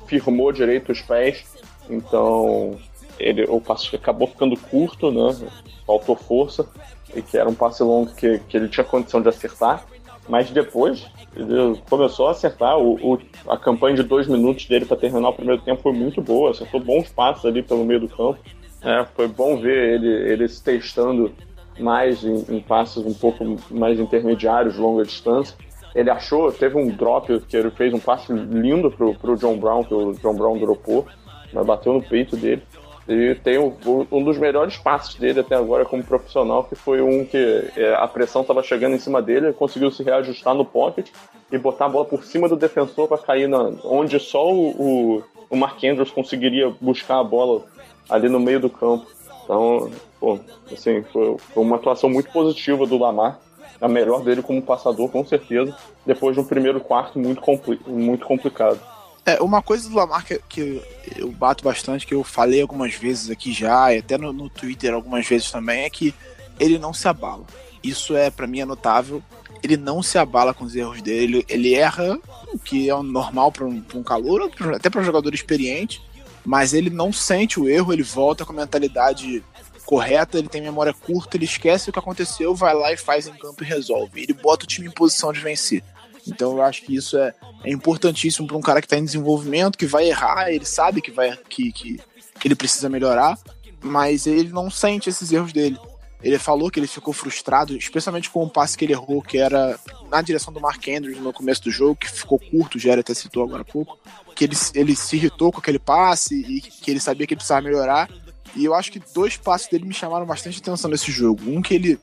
[0.07, 1.45] firmou direito os pés,
[1.89, 2.77] então
[3.19, 5.49] ele, o passe acabou ficando curto, né?
[5.87, 6.69] faltou força
[7.15, 9.85] e que era um passe longo que, que ele tinha condição de acertar,
[10.29, 11.07] mas depois
[11.37, 12.79] ele começou a acertar.
[12.79, 16.21] O, o a campanha de dois minutos dele para terminar o primeiro tempo foi muito
[16.21, 18.39] boa, acertou bons passos ali pelo meio do campo.
[18.83, 21.33] É, foi bom ver ele, ele se testando
[21.79, 25.57] mais em, em passes um pouco mais intermediários, longa distância.
[25.95, 29.85] Ele achou, teve um drop que ele fez um passe lindo pro, pro John Brown,
[29.85, 31.07] que o John Brown dropou,
[31.53, 32.63] mas bateu no peito dele.
[33.09, 33.75] E tem um,
[34.11, 38.07] um, dos melhores passos dele até agora como profissional, que foi um que é, a
[38.07, 41.09] pressão estava chegando em cima dele, ele conseguiu se reajustar no pocket
[41.51, 45.23] e botar a bola por cima do defensor para cair na, onde só o, o,
[45.51, 47.65] o Mark Andrews conseguiria buscar a bola
[48.09, 49.07] ali no meio do campo.
[49.45, 50.39] Então, pô,
[50.73, 53.41] assim, foi, foi uma atuação muito positiva do Lamar
[53.83, 58.25] a melhor dele como passador, com certeza, depois de um primeiro quarto muito, compli muito
[58.25, 58.81] complicado.
[59.27, 60.81] É, uma coisa do Lamar que, que,
[61.17, 64.95] eu bato bastante, que eu falei algumas vezes aqui já, e até no, no Twitter
[64.95, 66.15] algumas vezes também, é que
[66.61, 67.45] ele não se abala.
[67.83, 69.21] Isso é, para mim, é notável.
[69.63, 71.45] Ele não se abala com os erros dele.
[71.49, 72.19] Ele erra,
[72.53, 76.01] o que é normal para um, um calor, até para um jogador experiente,
[76.45, 79.43] mas ele não sente o erro, ele volta com a mentalidade
[79.85, 83.35] correta, ele tem memória curta, ele esquece o que aconteceu, vai lá e faz em
[83.35, 84.23] campo e resolve.
[84.23, 85.83] Ele bota o time em posição de vencer.
[86.27, 89.79] Então eu acho que isso é, é importantíssimo para um cara que está em desenvolvimento,
[89.79, 92.01] que vai errar, ele sabe que, vai, que, que,
[92.39, 93.39] que ele precisa melhorar,
[93.81, 95.79] mas ele não sente esses erros dele.
[96.23, 99.79] Ele falou que ele ficou frustrado, especialmente com o passe que ele errou, que era
[100.09, 103.13] na direção do Mark Andrews no começo do jogo, que ficou curto, o Jerry até
[103.13, 103.99] citou agora há pouco,
[104.37, 107.63] que ele, ele se irritou com aquele passe e que ele sabia que ele precisava
[107.63, 108.09] melhorar.
[108.55, 111.43] E eu acho que dois passes dele me chamaram bastante atenção nesse jogo.
[111.51, 111.99] Um que ele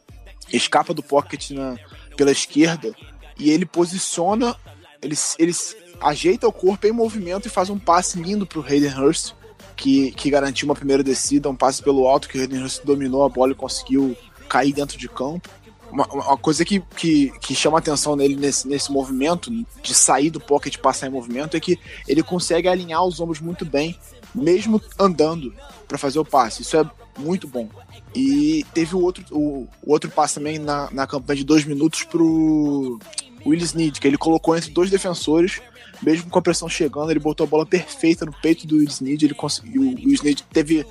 [0.52, 1.76] escapa do pocket na,
[2.18, 2.94] pela esquerda
[3.38, 4.56] e ele posiciona,
[5.02, 5.54] ele, ele
[6.02, 9.34] ajeita o corpo em movimento e faz um passe lindo pro Hayden Hurst,
[9.76, 13.24] que, que garantiu uma primeira descida, um passe pelo alto que o Hayden Hurst dominou
[13.24, 14.16] a bola e conseguiu
[14.50, 15.50] cair dentro de campo.
[15.92, 19.50] Uma, uma coisa que, que, que, chama atenção nele nesse, nesse movimento,
[19.82, 23.40] de sair do pocket e passar em movimento, é que ele consegue alinhar os ombros
[23.40, 23.98] muito bem,
[24.34, 25.54] mesmo andando
[25.88, 26.62] para fazer o passe.
[26.62, 27.70] Isso é muito bom.
[28.16, 32.04] E teve o outro, o, o outro passe também na, na campanha de dois minutos
[32.04, 33.00] pro
[33.46, 35.62] Will Snead, que ele colocou entre dois defensores,
[36.02, 39.26] mesmo com a pressão chegando, ele botou a bola perfeita no peito do Will Snead,
[39.26, 40.86] ele conseguiu, o Will Snead teve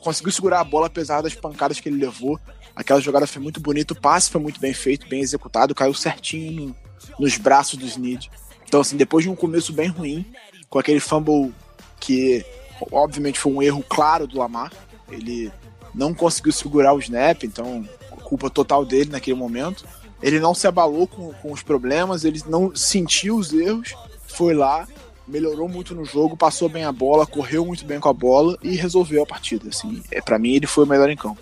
[0.00, 2.38] conseguiu segurar a bola apesar das pancadas que ele levou.
[2.76, 6.52] Aquela jogada foi muito bonita, o passe foi muito bem feito, bem executado, caiu certinho
[6.52, 6.76] no,
[7.18, 8.30] nos braços do Snead.
[8.64, 10.24] Então, assim, depois de um começo bem ruim,
[10.70, 11.52] com aquele fumble
[12.00, 12.44] que
[12.92, 14.72] obviamente foi um erro claro do Lamar,
[15.10, 15.50] ele
[15.94, 17.86] não conseguiu segurar o snap, então
[18.28, 19.84] culpa total dele naquele momento.
[20.22, 23.94] Ele não se abalou com, com os problemas, ele não sentiu os erros,
[24.26, 24.86] foi lá,
[25.26, 28.74] melhorou muito no jogo, passou bem a bola, correu muito bem com a bola e
[28.76, 29.68] resolveu a partida.
[29.68, 31.40] Assim, é, para mim, ele foi o melhor em campo.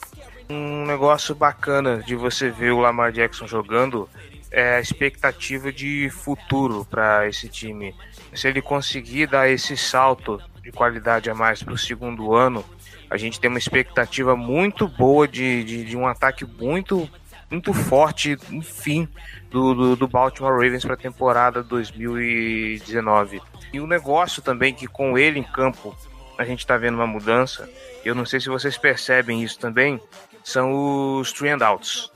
[0.49, 4.09] Um negócio bacana de você ver o Lamar Jackson jogando
[4.51, 7.95] é a expectativa de futuro para esse time.
[8.37, 12.64] Se ele conseguir dar esse salto de qualidade a mais para o segundo ano,
[13.09, 17.09] a gente tem uma expectativa muito boa de, de, de um ataque muito
[17.51, 19.09] muito forte, enfim,
[19.49, 23.40] do, do, do Baltimore Ravens para a temporada 2019.
[23.72, 25.96] E o negócio também que com ele em campo
[26.37, 27.70] a gente está vendo uma mudança.
[28.05, 30.01] Eu não sei se vocês percebem isso também.
[30.42, 32.11] São os three and outs.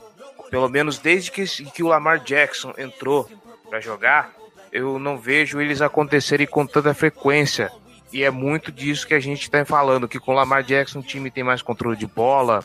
[0.49, 3.29] Pelo menos desde que, que o Lamar Jackson entrou
[3.69, 4.33] para jogar,
[4.71, 7.71] eu não vejo eles acontecerem com tanta frequência.
[8.13, 11.03] E é muito disso que a gente está falando, que com o Lamar Jackson o
[11.03, 12.61] time tem mais controle de bola,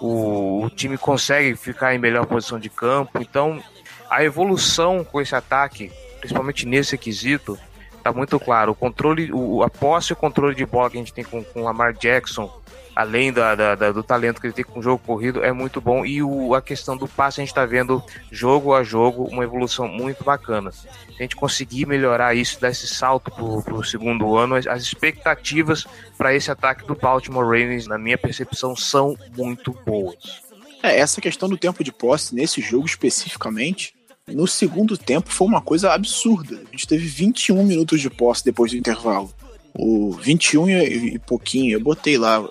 [0.00, 3.18] o, o time consegue ficar em melhor posição de campo.
[3.20, 3.62] Então,
[4.10, 7.58] a evolução com esse ataque, principalmente nesse quesito,
[8.02, 8.72] tá muito claro.
[8.72, 11.44] O controle, o, a posse e o controle de bola que a gente tem com,
[11.54, 12.50] o Lamar Jackson,
[12.94, 15.80] além da, da, da, do talento que ele tem com o jogo corrido, é muito
[15.80, 16.04] bom.
[16.04, 19.88] E o, a questão do passe, a gente está vendo jogo a jogo uma evolução
[19.88, 20.72] muito bacana.
[20.72, 24.82] Se a gente conseguir melhorar isso, dar esse salto para o segundo ano, as, as
[24.82, 25.86] expectativas
[26.16, 30.42] para esse ataque do Baltimore Ravens, na minha percepção, são muito boas.
[30.82, 33.94] É, essa questão do tempo de posse, nesse jogo especificamente,
[34.34, 36.56] no segundo tempo foi uma coisa absurda.
[36.56, 39.32] A gente teve 21 minutos de posse depois do intervalo.
[39.74, 42.46] O 21 e, pouquinho, eu botei lá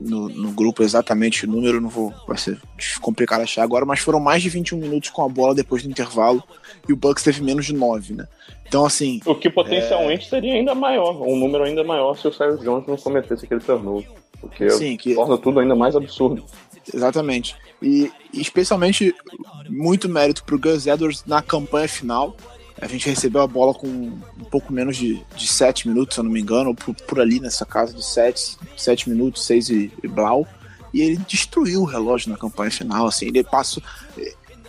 [0.00, 2.12] no, no, grupo exatamente o número, não vou.
[2.26, 2.58] Vai ser
[3.00, 6.42] complicado achar agora, mas foram mais de 21 minutos com a bola depois do intervalo
[6.88, 8.26] e o Bucks teve menos de 9, né?
[8.66, 9.20] Então, assim.
[9.26, 10.28] O que potencialmente é...
[10.28, 14.08] seria ainda maior, um número ainda maior se o Cyrus Jones não cometesse aquele turnover.
[14.40, 15.14] Porque Sim, que...
[15.14, 16.44] torna tudo ainda mais absurdo.
[16.92, 17.56] Exatamente.
[17.80, 19.14] E, especialmente
[19.68, 22.36] muito mérito pro Gus Edwards na campanha final.
[22.80, 26.24] A gente recebeu a bola com um pouco menos de, de 7 minutos, se eu
[26.24, 29.92] não me engano, ou por, por ali nessa casa de 7, 7 minutos, 6 e,
[30.02, 30.46] e blau.
[30.92, 33.06] E ele destruiu o relógio na campanha final.
[33.06, 33.82] Assim, ele passou.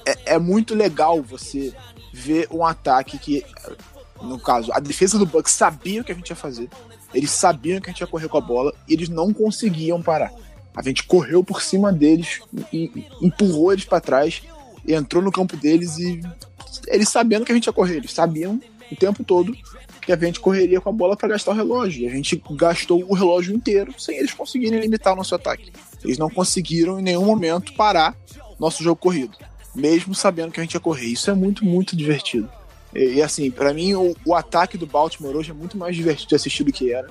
[0.06, 1.73] É, é muito legal você
[2.13, 3.43] ver um ataque que,
[4.21, 6.69] no caso, a defesa do Bucks sabia o que a gente ia fazer.
[7.13, 10.32] Eles sabiam que a gente ia correr com a bola e eles não conseguiam parar.
[10.76, 14.42] A gente correu por cima deles e empurrou eles para trás
[14.86, 16.22] e entrou no campo deles e
[16.88, 18.60] eles sabendo que a gente ia correr, eles sabiam
[18.92, 19.56] o tempo todo
[20.02, 22.04] que a gente correria com a bola para gastar o relógio.
[22.04, 25.72] E a gente gastou o relógio inteiro sem eles conseguirem limitar o nosso ataque.
[26.04, 28.16] Eles não conseguiram em nenhum momento parar
[28.60, 29.38] nosso jogo corrido,
[29.74, 31.06] mesmo sabendo que a gente ia correr.
[31.06, 32.50] Isso é muito, muito divertido.
[32.94, 36.30] E, e assim, para mim, o, o, ataque do Baltimore hoje é muito mais divertido
[36.30, 37.10] de assistir do que era.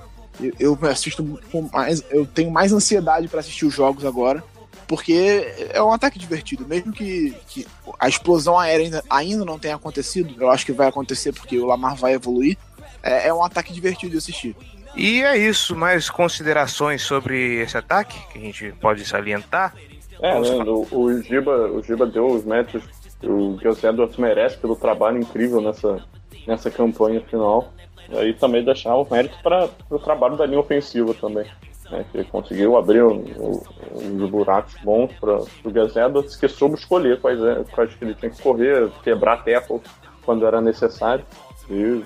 [0.59, 4.43] Eu, assisto com mais, eu tenho mais ansiedade para assistir os jogos agora,
[4.89, 7.67] porque é um ataque divertido, mesmo que, que
[7.99, 10.35] a explosão aérea ainda, ainda, não tenha acontecido.
[10.39, 12.57] Eu acho que vai acontecer porque o Lamar vai evoluir.
[13.03, 14.57] É, é um ataque divertido de assistir.
[14.95, 19.75] E é isso, mais considerações sobre esse ataque que a gente pode salientar?
[20.21, 22.85] É, né, o, o, Giba, o Giba deu os metros
[23.19, 26.05] que o Gus Edwards merece pelo trabalho incrível nessa,
[26.47, 27.73] nessa campanha final.
[28.11, 31.47] E também deixar o mérito para o trabalho da linha ofensiva também.
[31.91, 37.65] Né, que conseguiu abrir uns buracos bons para o Edwards, que soube escolher quais, é,
[37.71, 39.81] quais que ele tinha que correr, quebrar tackle
[40.25, 41.25] quando era necessário
[41.69, 42.03] e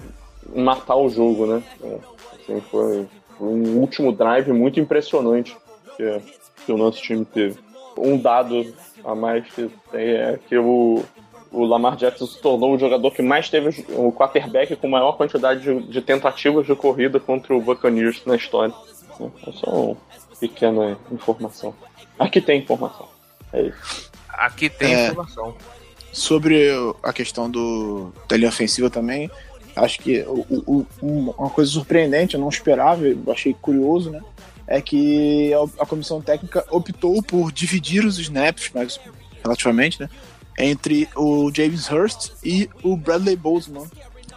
[0.54, 1.62] matar o jogo, né?
[1.82, 1.98] É,
[2.34, 3.06] assim, foi
[3.40, 5.56] um último drive muito impressionante
[5.96, 6.20] que,
[6.64, 7.58] que o nosso time teve.
[7.96, 11.02] Um dado a mais que tem é que o,
[11.56, 15.62] o Lamar Jackson se tornou o jogador que mais teve o quarterback com maior quantidade
[15.62, 18.74] de, de tentativas de corrida contra o Buccaneers na história.
[19.46, 19.96] É só uma
[20.38, 21.74] pequena informação.
[22.18, 23.08] Aqui tem informação.
[23.54, 24.10] É isso.
[24.28, 25.54] Aqui tem é, informação.
[26.12, 26.70] Sobre
[27.02, 29.30] a questão do, da linha ofensiva também,
[29.74, 34.20] acho que o, o, uma coisa surpreendente, eu não esperava, eu achei curioso, né?
[34.66, 39.00] É que a, a comissão técnica optou por dividir os snaps, mas
[39.42, 40.10] relativamente, né?
[40.58, 43.86] Entre o James Hurst e o Bradley Bozeman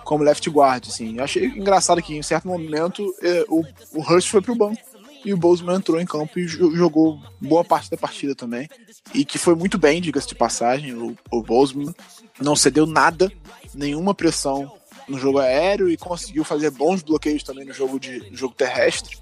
[0.03, 1.17] como left guard, assim.
[1.17, 4.81] Eu achei engraçado que em certo momento eh, o, o Hurst foi pro banco
[5.23, 8.67] e o Bozeman entrou em campo e jogou boa parte da partida também.
[9.13, 10.93] E que foi muito bem, diga-se de passagem.
[10.93, 11.93] O, o Bozeman
[12.41, 13.31] não cedeu nada,
[13.73, 14.71] nenhuma pressão
[15.07, 19.17] no jogo aéreo e conseguiu fazer bons bloqueios também no jogo, de, no jogo terrestre.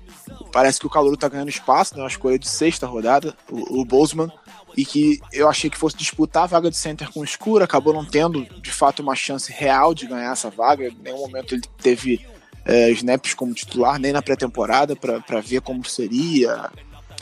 [0.52, 2.02] Parece que o Calor tá ganhando espaço, né?
[2.02, 4.32] Uma escolha de sexta rodada, o, o Bozeman
[4.78, 7.92] e que eu achei que fosse disputar a vaga de center com o Escuro, acabou
[7.92, 10.88] não tendo de fato uma chance real de ganhar essa vaga.
[10.88, 12.24] Em nenhum momento ele teve
[12.64, 16.70] é, snaps como titular, nem na pré-temporada, para ver como seria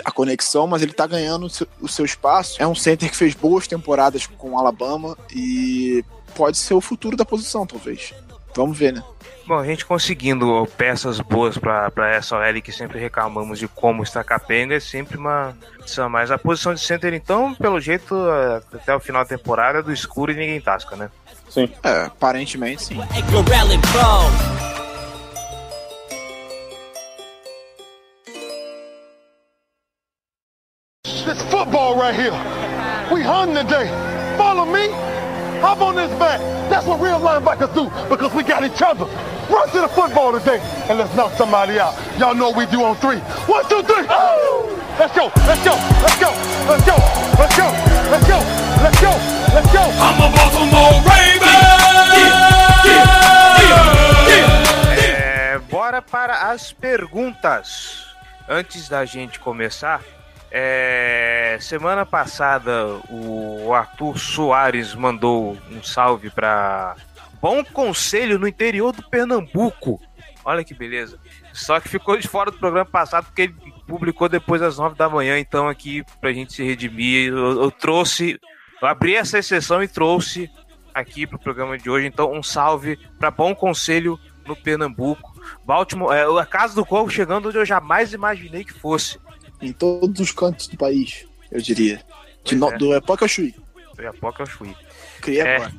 [0.04, 1.48] a conexão, mas ele tá ganhando
[1.80, 2.62] o seu espaço.
[2.62, 6.04] É um center que fez boas temporadas com o Alabama e
[6.36, 8.14] pode ser o futuro da posição, talvez.
[8.56, 9.04] Vamos ver, né?
[9.46, 14.24] Bom, a gente conseguindo peças boas para essa OL que sempre reclamamos de como está
[14.24, 16.10] capenga é sempre uma opção.
[16.10, 18.16] Mas a posição de center, então, pelo jeito,
[18.74, 21.12] até o final da temporada, é do escuro e ninguém tasca, né?
[21.50, 21.70] Sim.
[21.84, 23.00] É, aparentemente sim.
[31.04, 32.34] This football right here.
[33.12, 33.90] We hung today.
[34.38, 35.15] follow me.
[35.62, 36.40] Hop on this back.
[36.70, 39.06] That's what real linebackers do because we got each other.
[39.50, 41.94] Run to the football today and let's knock somebody out.
[42.18, 43.20] Y'all know what we do on three.
[43.48, 44.08] One, two, three.
[44.98, 45.32] Let's go.
[45.46, 45.76] Let's go.
[46.02, 46.32] Let's go.
[46.68, 46.96] Let's go.
[47.38, 47.68] Let's go.
[48.10, 48.40] Let's go.
[48.82, 49.12] Let's go.
[49.54, 49.82] Let's go.
[49.82, 51.56] I'm a Baltimore Raven.
[54.98, 58.06] É, bora para as perguntas.
[58.48, 60.02] Antes da gente começar,
[60.52, 66.96] é, semana passada o Arthur Soares mandou um salve para
[67.42, 70.02] Bom Conselho no interior do Pernambuco.
[70.44, 71.20] Olha que beleza.
[71.52, 73.56] Só que ficou de fora do programa passado porque ele
[73.88, 75.40] publicou depois das nove da manhã.
[75.40, 78.40] Então, aqui, pra gente se redimir, eu, eu trouxe.
[78.82, 80.50] Eu abri essa exceção e trouxe
[80.94, 82.08] aqui pro programa de hoje.
[82.08, 85.34] Então, um salve para Bom Conselho no Pernambuco.
[85.66, 89.20] Baltimore, é, a Casa do Corvo chegando onde eu jamais imaginei que fosse.
[89.62, 92.02] Em todos os cantos do país, eu diria.
[92.44, 92.78] De no, é.
[92.78, 93.56] Do Epoca ao Chuí.
[93.96, 94.76] Daqui a pouco eu fui.
[95.22, 95.56] Criei É.
[95.56, 95.72] agora.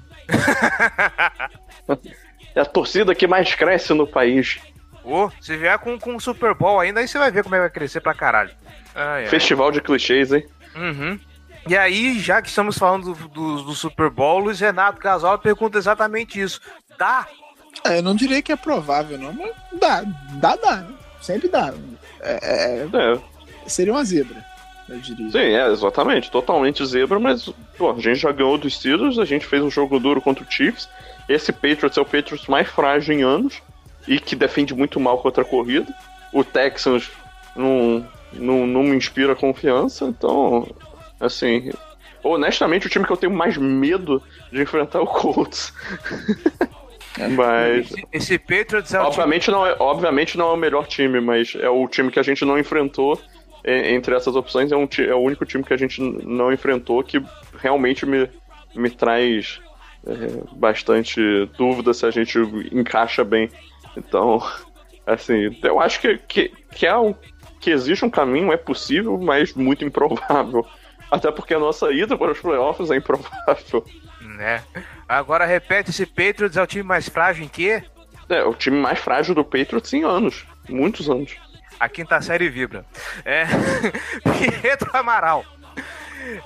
[2.55, 4.59] É a torcida que mais cresce no país.
[5.05, 7.59] Ô, se vier com, com o Super Bowl ainda, aí você vai ver como é
[7.59, 8.51] que vai crescer pra caralho.
[8.95, 9.27] Ai, ai.
[9.27, 10.45] Festival de clichês, hein?
[10.75, 11.21] Uhum.
[11.69, 15.77] E aí, já que estamos falando do, do, do Super Bowl, Luiz Renato Gasola pergunta
[15.79, 16.61] exatamente isso.
[16.99, 17.27] Dá?
[17.85, 20.03] É, eu não diria que é provável, não, mas dá.
[20.41, 20.77] Dá, dá.
[20.77, 20.95] né?
[21.21, 21.73] Sempre dá.
[22.21, 23.21] É, é- É,
[23.67, 24.45] seria uma zebra,
[24.89, 25.31] eu diria.
[25.31, 26.31] sim, é, exatamente.
[26.31, 29.99] Totalmente zebra, mas pô, a gente já ganhou dos Steelers, a gente fez um jogo
[29.99, 30.89] duro contra o Chiefs.
[31.29, 33.61] Esse Patriots é o Patriots mais frágil em anos
[34.07, 35.93] e que defende muito mal contra a corrida.
[36.33, 37.11] O Texans
[37.57, 40.69] não, não, não me inspira confiança, então,
[41.21, 41.71] assim.
[42.23, 45.73] Honestamente, o time que eu tenho mais medo de enfrentar é o Colts.
[47.37, 47.91] mas.
[47.91, 49.07] Esse, esse Patriots é o time...
[49.09, 52.23] Obviamente não, é, obviamente não é o melhor time, mas é o time que a
[52.23, 53.21] gente não enfrentou
[53.67, 54.71] entre essas opções.
[54.71, 57.23] É, um, é o único time que a gente não enfrentou que
[57.59, 58.31] realmente me,
[58.75, 59.61] me traz
[60.07, 60.13] é,
[60.53, 61.21] bastante
[61.59, 62.39] dúvida se a gente
[62.73, 63.51] encaixa bem.
[63.97, 64.41] Então,
[65.05, 67.15] assim, eu acho que, que, que, é um,
[67.61, 70.65] que existe um caminho, é possível, mas muito improvável.
[71.11, 73.85] Até porque a nossa ida para os playoffs é improvável.
[74.21, 74.63] Né?
[75.09, 77.83] Agora repete, esse Patriots é o time mais frágil em quê?
[78.29, 80.45] É o time mais frágil do Patriots em anos.
[80.69, 81.37] Muitos anos.
[81.79, 82.85] A quinta série vibra.
[83.25, 83.45] É...
[84.61, 85.45] Pietro Amaral.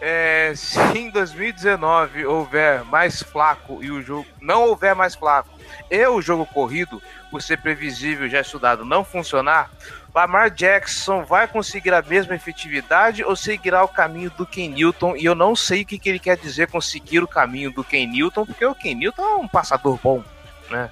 [0.01, 5.49] É, se em 2019 houver mais flaco e o jogo não houver mais flaco
[5.91, 9.71] e o jogo corrido, por ser previsível já estudado, não funcionar,
[10.15, 15.17] Lamar Jackson vai conseguir a mesma efetividade ou seguirá o caminho do Ken Newton?
[15.17, 18.07] E eu não sei o que, que ele quer dizer conseguir o caminho do Ken
[18.07, 20.23] Newton, porque o Ken Newton é um passador bom,
[20.69, 20.91] né?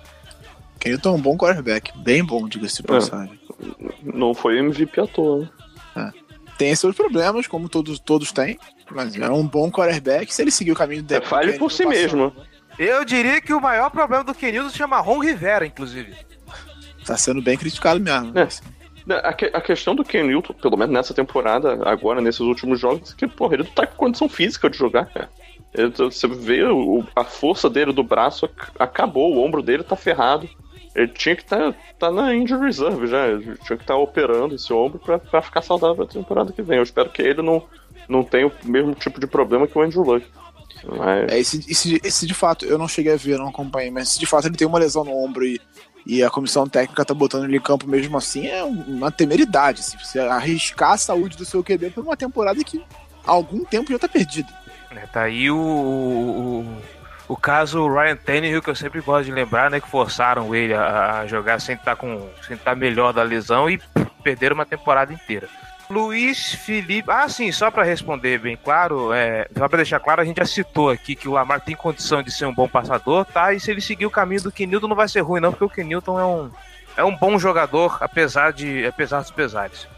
[0.79, 1.93] Kenilton é um bom quarterback.
[1.99, 3.39] Bem bom, diga-se de passagem.
[4.03, 5.51] Não foi MVP à toa,
[5.97, 6.13] né?
[6.57, 8.59] Tem seus problemas, como todos, todos têm.
[8.91, 10.33] Mas é um bom quarterback.
[10.35, 11.25] Se ele seguir o caminho É, dele.
[11.27, 12.33] fale por si mesmo.
[12.79, 16.15] Eu diria que o maior problema do Ken Newton se chama Ron Rivera, inclusive.
[17.05, 18.33] Tá sendo bem criticado mesmo.
[18.39, 18.49] É.
[19.29, 23.13] A, que- a questão do Ken Newton, pelo menos nessa temporada, agora, nesses últimos jogos,
[23.13, 25.31] é que, porra, ele não tá com condição física de jogar, cara.
[25.75, 29.97] Ele- você vê o- a força dele do braço ac- acabou, o ombro dele tá
[29.97, 30.49] ferrado.
[30.95, 34.73] Ele tinha que estar tá, na injury reserve já, ele tinha que estar operando esse
[34.73, 36.79] ombro pra, pra ficar saudável na temporada que vem.
[36.79, 37.63] Eu espero que ele não,
[38.09, 40.27] não tenha o mesmo tipo de problema que o Andrew Luck.
[40.85, 44.11] Mas, É, esse, esse, esse de fato, eu não cheguei a ver, não acompanhei, mas
[44.11, 45.61] se de fato ele tem uma lesão no ombro e,
[46.07, 49.81] e a comissão técnica tá botando ele em campo mesmo assim, é uma temeridade.
[49.81, 52.83] Assim, você arriscar a saúde do seu QB por uma temporada que
[53.27, 54.49] há algum tempo já tá perdida.
[54.91, 56.83] É, tá aí o, o,
[57.29, 59.81] o caso Ryan Tannehill, que eu sempre gosto de lembrar, né?
[59.81, 63.79] Que forçaram ele a, jogar sem estar com sem estar melhor da lesão e
[64.23, 65.49] perderam uma temporada inteira.
[65.91, 67.11] Luiz Felipe.
[67.11, 70.45] Ah, sim, só para responder bem claro, é, só para deixar claro, a gente já
[70.45, 73.55] citou aqui que o Lamar tem condição de ser um bom passador, tá?
[73.55, 75.71] E se ele seguir o caminho do Kenilton não vai ser ruim, não, porque o
[75.71, 76.51] Kenilton é um,
[76.97, 79.89] é um bom jogador, apesar, de, apesar dos pesares.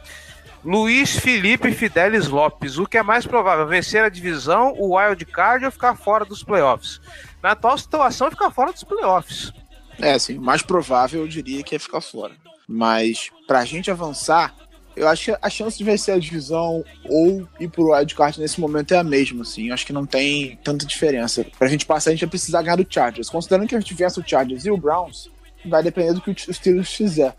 [0.65, 3.67] Luiz Felipe Fidelis Lopes, o que é mais provável?
[3.67, 7.01] Vencer a divisão, o wild card ou ficar fora dos playoffs?
[7.43, 9.53] Na atual situação, ficar fora dos playoffs.
[9.99, 12.35] É, assim, o mais provável eu diria que é ficar fora.
[12.69, 14.55] Mas pra gente avançar,
[14.95, 18.93] eu acho que a chance de vencer a divisão ou ir pro wildcard nesse momento
[18.93, 19.69] é a mesma, assim.
[19.69, 21.45] Eu acho que não tem tanta diferença.
[21.59, 23.31] Pra gente passar, a gente vai precisar ganhar do Chargers.
[23.31, 25.31] Considerando que a gente vença o Chargers e o Browns,
[25.65, 27.35] vai depender do que o Steelers fizer.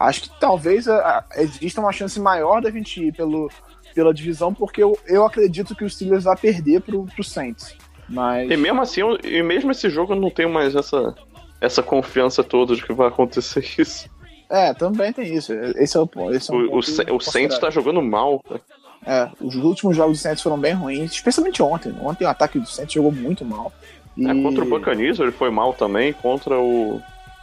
[0.00, 3.50] Acho que talvez a- a- exista uma chance maior da gente ir pelo,
[3.94, 7.74] pela divisão, porque eu, eu acredito que o Steelers vai perder pro, pro Saints.
[8.08, 8.50] Mas.
[8.50, 11.14] E mesmo assim, eu- e mesmo esse jogo eu não tenho mais essa,
[11.60, 14.08] essa confiança toda de que vai acontecer isso.
[14.50, 15.52] É, também tem isso.
[15.52, 16.34] Esse é o ponto.
[16.34, 18.40] Esse é um O, o, o Saints tá jogando mal.
[18.40, 18.60] cara.
[19.06, 21.94] É, os últimos jogos do Saints foram bem ruins, especialmente ontem.
[22.00, 23.70] Ontem o ataque do Saints jogou muito mal.
[24.16, 24.26] E...
[24.26, 27.00] É, contra o Buccaneers ele foi mal também, contra o.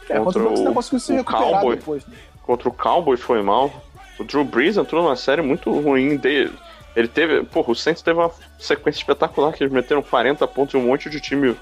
[0.08, 1.76] É, contra o conseguiu se recuperar Cowboy.
[1.76, 2.06] depois.
[2.06, 2.16] Né?
[2.42, 3.72] Contra o Cowboys foi mal.
[4.18, 6.52] O Drew Brees entrou numa série muito ruim dele.
[6.94, 7.42] Ele teve.
[7.44, 11.10] Porra, o Saints teve uma sequência espetacular que eles meteram 40 pontos e um monte
[11.10, 11.54] de time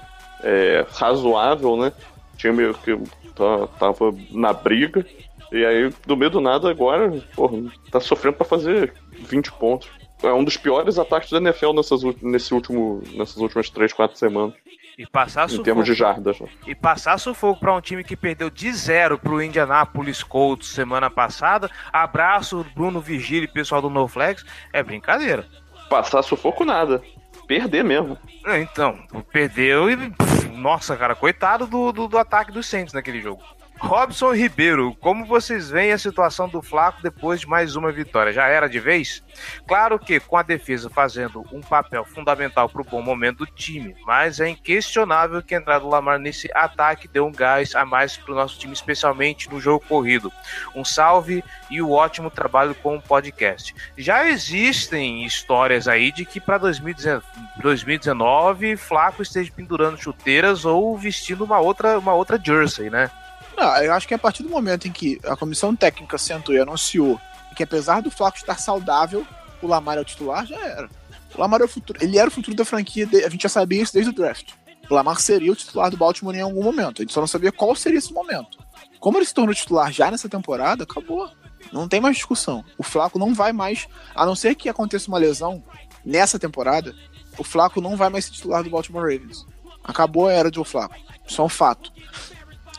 [0.43, 1.91] é, razoável, né?
[2.37, 2.97] Time que
[3.35, 5.05] tá- tava na briga.
[5.51, 7.57] E aí, do meio do nada, agora, porra,
[7.91, 9.89] tá sofrendo pra fazer 20 pontos.
[10.23, 14.53] É um dos piores ataques da NFL nessas, nesse último, nessas últimas 3, 4 semanas,
[14.97, 15.65] E passar em sufoco.
[15.65, 16.39] termos de jardas.
[16.39, 16.47] né?
[16.67, 21.69] E passar sufoco pra um time que perdeu de zero pro Indianapolis Colts semana passada.
[21.91, 24.45] Abraço, Bruno Vigílio e pessoal do No Flex.
[24.71, 25.45] É brincadeira.
[25.89, 27.01] Passar sufoco nada.
[27.47, 28.17] Perder mesmo.
[28.45, 28.97] É, Então,
[29.31, 30.13] perdeu e.
[30.55, 33.43] Nossa, cara, coitado do, do, do ataque dos Saints naquele jogo.
[33.79, 38.31] Robson Ribeiro, como vocês veem a situação do Flaco depois de mais uma vitória?
[38.31, 39.21] Já era de vez?
[39.67, 43.93] Claro que com a defesa fazendo um papel fundamental para o bom momento do time,
[44.05, 48.15] mas é inquestionável que a entrada do Lamar nesse ataque deu um gás a mais
[48.15, 50.31] para o nosso time, especialmente no jogo corrido.
[50.73, 53.75] Um salve e o ótimo trabalho com o podcast.
[53.97, 61.59] Já existem histórias aí de que para 2019 Flaco esteja pendurando chuteiras ou vestindo uma
[61.59, 63.11] outra, uma outra jersey, né?
[63.57, 66.59] Não, eu acho que a partir do momento em que a comissão técnica sentou e
[66.59, 67.19] anunciou
[67.55, 69.25] que apesar do Flaco estar saudável,
[69.61, 70.89] o Lamar é o titular, já era.
[71.33, 73.81] O Lamar é o futuro, ele era o futuro da franquia, a gente já sabia
[73.81, 74.51] isso desde o draft.
[74.89, 77.51] O Lamar seria o titular do Baltimore em algum momento, a gente só não sabia
[77.51, 78.59] qual seria esse momento.
[78.99, 81.29] Como ele se tornou titular já nessa temporada, acabou.
[81.71, 82.63] Não tem mais discussão.
[82.77, 85.63] O Flaco não vai mais, a não ser que aconteça uma lesão
[86.03, 86.93] nessa temporada,
[87.37, 89.45] o Flaco não vai mais ser titular do Baltimore Ravens.
[89.83, 90.95] Acabou a era de o Flaco.
[91.27, 91.91] Isso é um fato.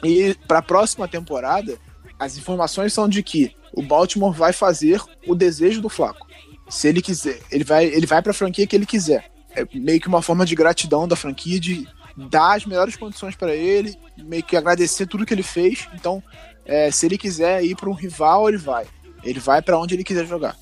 [0.05, 1.77] E para a próxima temporada,
[2.19, 6.27] as informações são de que o Baltimore vai fazer o desejo do Flaco.
[6.69, 9.31] Se ele quiser, ele vai, ele vai para a franquia que ele quiser.
[9.55, 11.87] É meio que uma forma de gratidão da franquia de
[12.17, 15.89] dar as melhores condições para ele, meio que agradecer tudo que ele fez.
[15.95, 16.23] Então,
[16.65, 18.87] é, se ele quiser ir para um rival, ele vai.
[19.23, 20.57] Ele vai para onde ele quiser jogar.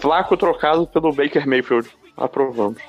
[0.00, 1.88] Flaco trocado pelo Baker Mayfield.
[2.16, 2.80] Aprovamos.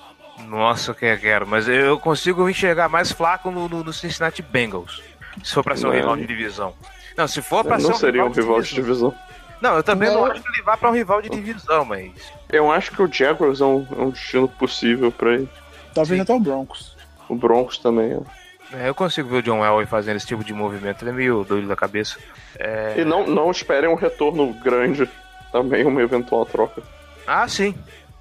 [0.48, 5.02] Nossa, eu quero, quero, mas eu consigo enxergar mais Flaco no, no- no Cincinnati Bengals.
[5.44, 5.96] Se for pra ser um Não.
[5.96, 6.74] rival de divisão.
[7.18, 9.10] Não, se for pra ser Não um seria um rival de divisão.
[9.10, 9.30] divisão.
[9.62, 10.32] Não, eu também não Não.
[10.32, 12.12] acho que ele vá pra um rival de divisão, mas.
[12.50, 15.50] Eu acho que o Jaguars é um, é um destino possível pra ele.
[15.94, 16.22] Talvez Sim.
[16.24, 16.96] até o Broncos.
[17.28, 18.14] O Broncos também.
[18.14, 18.40] é.
[18.72, 21.02] É, eu consigo ver o John Elway fazendo esse tipo de movimento.
[21.04, 22.20] Ele é meio doido da cabeça.
[22.58, 22.96] É...
[23.00, 25.10] E não, não esperem um retorno grande.
[25.52, 26.84] Também uma eventual troca.
[27.26, 27.74] Ah, sim.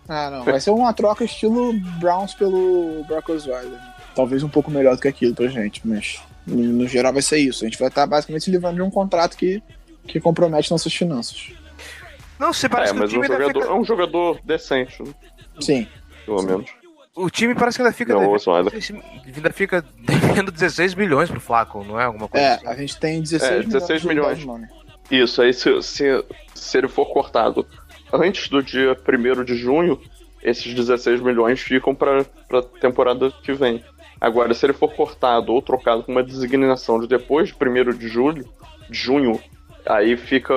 [0.08, 0.44] Ah, não.
[0.44, 3.78] Vai ser uma troca estilo Browns pelo Brock Osweiler.
[4.14, 6.18] Talvez um pouco melhor do que aquilo pra gente, mas
[6.56, 7.64] no, geral vai ser isso.
[7.64, 9.62] A gente vai estar basicamente se livrando de um contrato que,
[10.06, 11.52] que compromete nossas finanças.
[12.38, 13.72] Não, você parece é, que o mas um time ainda jogador, fica...
[13.72, 15.12] é um jogador decente, né?
[15.60, 15.86] Sim.
[16.24, 16.70] pelo menos.
[17.14, 18.14] O time parece que ainda fica.
[18.14, 19.02] Não, devendo-
[19.34, 22.66] ainda fica devendo 16 milhões pro Flaco, não é alguma coisa É, assim?
[22.68, 24.38] a gente tem 16, É, 16 milhões.
[24.38, 24.68] milhões.
[25.10, 26.24] Isso, aí se, se,
[26.54, 27.66] se ele for cortado
[28.12, 30.00] antes do dia 1 de junho,
[30.42, 33.82] esses 16 milhões ficam para a temporada que vem.
[34.20, 38.08] Agora, se ele for cortado ou trocado com uma designação de depois de 1 de
[38.08, 38.44] julho,
[38.88, 39.40] de junho,
[39.86, 40.54] aí fica.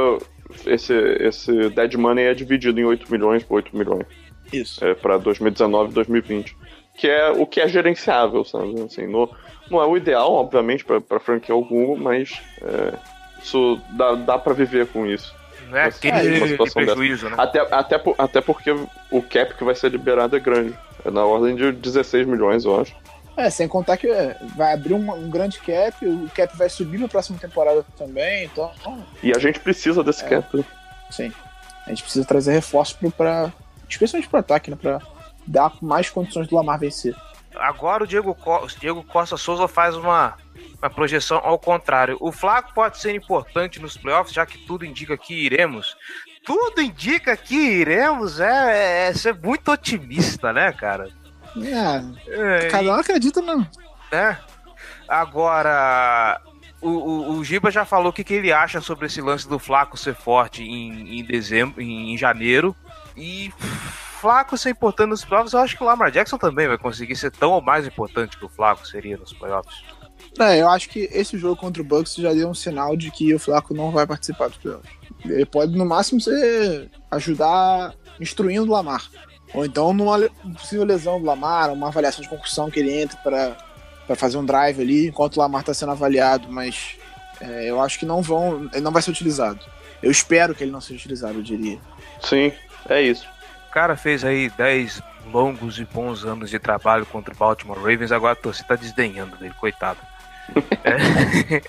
[0.66, 4.06] Esse, esse dead money é dividido em 8 milhões por 8 milhões
[4.52, 4.84] Isso.
[4.84, 6.58] é, para 2019 e 2020.
[6.98, 8.82] Que é o que é gerenciável, sabe?
[8.82, 9.30] Assim, no-
[9.70, 12.94] não é o ideal, obviamente, para franquia alguma, mas é,
[13.42, 15.34] isso dá, dá para viver com isso.
[15.70, 17.36] Não é Mas, aquele é, uma situação prejuízo, né?
[17.38, 18.72] Até, até, até porque
[19.10, 20.74] o cap que vai ser liberado é grande.
[21.06, 22.94] É na ordem de 16 milhões, eu acho.
[23.38, 27.00] É, sem contar que é, vai abrir um, um grande cap, o cap vai subir
[27.00, 28.72] na próxima temporada também, então,
[29.24, 30.58] E a gente precisa desse cap.
[30.58, 30.64] né?
[31.10, 31.32] sim.
[31.86, 33.52] A gente precisa trazer reforços pro, pra,
[33.90, 35.02] especialmente pro ataque, né, pra
[35.48, 37.16] dar mais condições do Lamar vencer.
[37.56, 40.36] Agora o Diego, Co- Diego Costa Souza faz uma,
[40.82, 42.18] uma projeção ao contrário.
[42.22, 45.98] O Flaco pode ser importante nos playoffs, já que tudo indica que iremos.
[46.46, 51.10] Tudo indica que iremos é, é ser muito otimista, né, cara?
[51.58, 53.68] É, É, cada um acredita no.
[54.12, 54.38] né?
[55.08, 56.42] Agora,
[56.82, 59.60] o, o, o Giba já falou o que, que ele acha sobre esse lance do
[59.60, 62.76] Flaco ser forte em, em dezembro, em, em janeiro.
[63.16, 63.52] E
[64.22, 67.32] Flaco ser importante nos playoffs, eu acho que o Lamar Jackson também vai conseguir ser
[67.32, 69.84] tão ou mais importante que o Flaco seria nos playoffs.
[70.40, 73.34] É, eu acho que esse jogo contra o Bucks já deu um sinal de que
[73.34, 74.92] o Flaco não vai participar dos playoffs.
[75.26, 79.04] Ele pode, no máximo, ser ajudar instruindo o Lamar.
[79.54, 80.18] Ou então numa
[80.54, 83.58] possível lesão do Lamar, uma avaliação de concussão que ele entra para
[84.08, 86.98] para fazer um drive ali enquanto o Lamar está sendo avaliado, mas
[87.40, 89.60] é, eu acho que não vão, ele não vai ser utilizado.
[90.02, 91.80] Eu espero que ele não seja utilizado, eu diria.
[92.22, 92.52] Sim,
[92.90, 93.26] é isso.
[93.72, 98.34] cara fez aí 10 longos e bons anos de trabalho contra o Baltimore Ravens, agora
[98.34, 100.00] a torcida tá desdenhando dele, coitado.
[100.84, 101.62] É.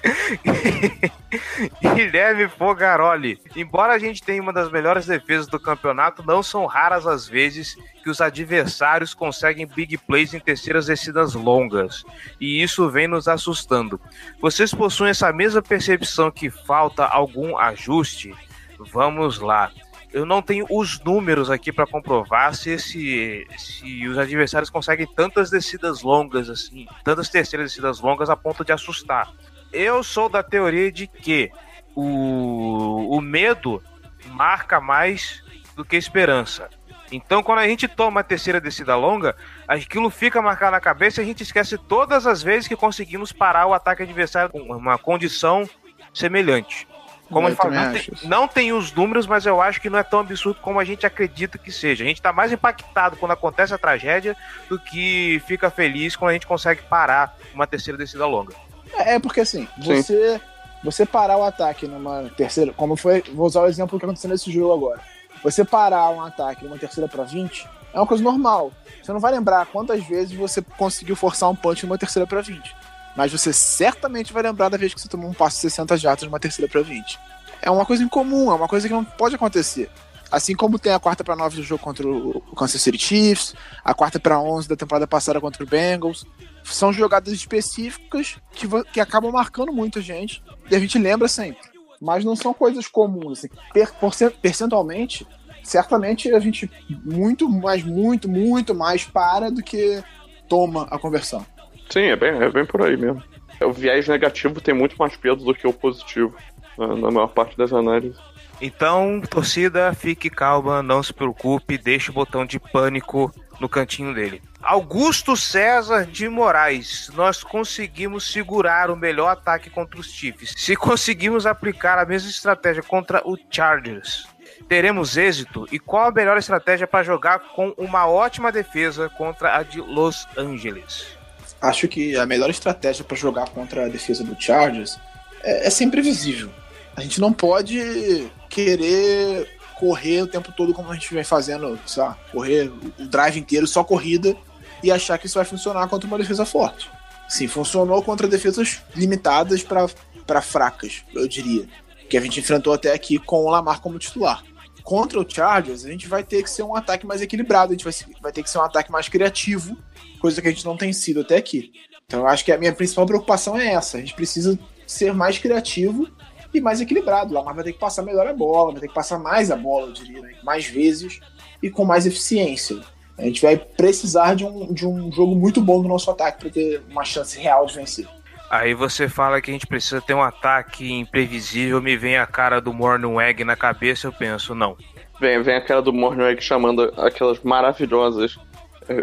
[1.95, 3.39] Guilherme Fogaroli.
[3.55, 7.77] Embora a gente tenha uma das melhores defesas do campeonato, não são raras as vezes
[8.03, 12.05] que os adversários conseguem big plays em terceiras descidas longas.
[12.41, 14.01] E isso vem nos assustando.
[14.41, 18.35] Vocês possuem essa mesma percepção que falta algum ajuste?
[18.79, 19.71] Vamos lá
[20.13, 25.51] eu não tenho os números aqui para comprovar se, esse, se os adversários conseguem tantas
[25.51, 29.33] descidas longas assim, tantas terceiras descidas longas a ponto de assustar.
[29.73, 31.51] Eu sou da teoria de que
[31.95, 33.83] o, o medo
[34.27, 35.43] marca mais
[35.75, 36.69] do que esperança.
[37.11, 39.37] Então, quando a gente toma a terceira descida longa,
[39.69, 43.67] aquilo fica marcado na cabeça e a gente esquece todas as vezes que conseguimos parar
[43.67, 45.69] o ataque adversário com uma condição
[46.13, 46.87] semelhante.
[47.33, 49.99] Como eu, eu falo, não, tem, não tem os números, mas eu acho que não
[49.99, 52.05] é tão absurdo como a gente acredita que seja.
[52.05, 54.37] A gente está mais impactado quando acontece a tragédia
[54.69, 58.55] do que fica feliz quando a gente consegue parar uma terceira descida longa.
[58.95, 60.41] É, é porque assim, você,
[60.85, 64.53] você parar o ataque numa terceira, como foi, vou usar o exemplo que aconteceu nesse
[64.53, 65.01] jogo agora.
[65.43, 68.71] Você parar um ataque numa terceira para 20 é uma coisa normal.
[69.03, 72.92] Você não vai lembrar quantas vezes você conseguiu forçar um punch numa terceira para 20
[73.17, 76.25] mas você certamente vai lembrar da vez que você tomou um passo de 60 jardas
[76.25, 77.19] numa terceira para 20.
[77.61, 79.91] É uma coisa incomum, é uma coisa que não pode acontecer.
[80.31, 83.55] Assim como tem a quarta para 9 do jogo contra o Kansas City Chiefs,
[83.85, 86.25] a quarta para 11 da temporada passada contra o Bengals.
[86.65, 91.61] São jogadas específicas que, que acabam marcando muita gente e a gente lembra sempre.
[92.01, 93.41] Mas não são coisas comuns.
[93.41, 93.49] Assim.
[93.75, 93.93] Per,
[94.41, 95.27] percentualmente,
[95.63, 96.71] certamente a gente
[97.05, 100.03] muito mais, muito, muito mais para do que
[100.49, 101.45] toma a conversão.
[101.93, 103.23] Sim, é bem, é bem por aí mesmo.
[103.61, 106.35] O viés negativo tem muito mais peso do que o positivo
[106.79, 108.19] na maior parte das análises.
[108.63, 113.31] Então, torcida, fique calma, não se preocupe, deixe o botão de pânico
[113.61, 114.41] no cantinho dele.
[114.63, 120.55] Augusto César de Moraes, nós conseguimos segurar o melhor ataque contra os Chiefs.
[120.57, 124.27] Se conseguimos aplicar a mesma estratégia contra o Chargers,
[124.67, 125.67] teremos êxito?
[125.71, 130.27] E qual a melhor estratégia para jogar com uma ótima defesa contra a de Los
[130.39, 131.21] Angeles?
[131.63, 134.99] Acho que a melhor estratégia para jogar contra a defesa do Chargers
[135.45, 136.51] é, é ser imprevisível.
[136.97, 139.49] A gente não pode querer
[139.79, 142.17] correr o tempo todo como a gente vem fazendo, sabe?
[142.31, 144.37] correr o drive inteiro só corrida
[144.83, 146.91] e achar que isso vai funcionar contra uma defesa forte.
[147.29, 151.67] Sim, funcionou contra defesas limitadas para fracas, eu diria.
[152.11, 154.45] Que a gente enfrentou até aqui com o Lamar como titular.
[154.83, 157.85] Contra o Chargers, a gente vai ter que ser um ataque mais equilibrado, a gente
[157.85, 159.79] vai, vai ter que ser um ataque mais criativo
[160.23, 161.73] coisa que a gente não tem sido até aqui.
[162.07, 163.97] Então eu acho que a minha principal preocupação é essa.
[163.99, 164.57] A gente precisa
[164.87, 166.09] ser mais criativo
[166.55, 167.33] e mais equilibrado.
[167.33, 169.57] O Lamar vai ter que passar melhor a bola, vai ter que passar mais a
[169.57, 170.35] bola, eu diria, né?
[170.45, 171.19] mais vezes
[171.61, 172.81] e com mais eficiência.
[173.19, 176.51] A gente vai precisar de um, de um jogo muito bom do nosso ataque para
[176.51, 178.07] ter uma chance real de vencer.
[178.49, 182.61] Aí você fala que a gente precisa ter um ataque imprevisível, me vem a cara
[182.61, 184.77] do Mornweg na cabeça, eu penso, não.
[185.19, 188.39] Vem, vem a cara do Mornweg chamando aquelas maravilhosas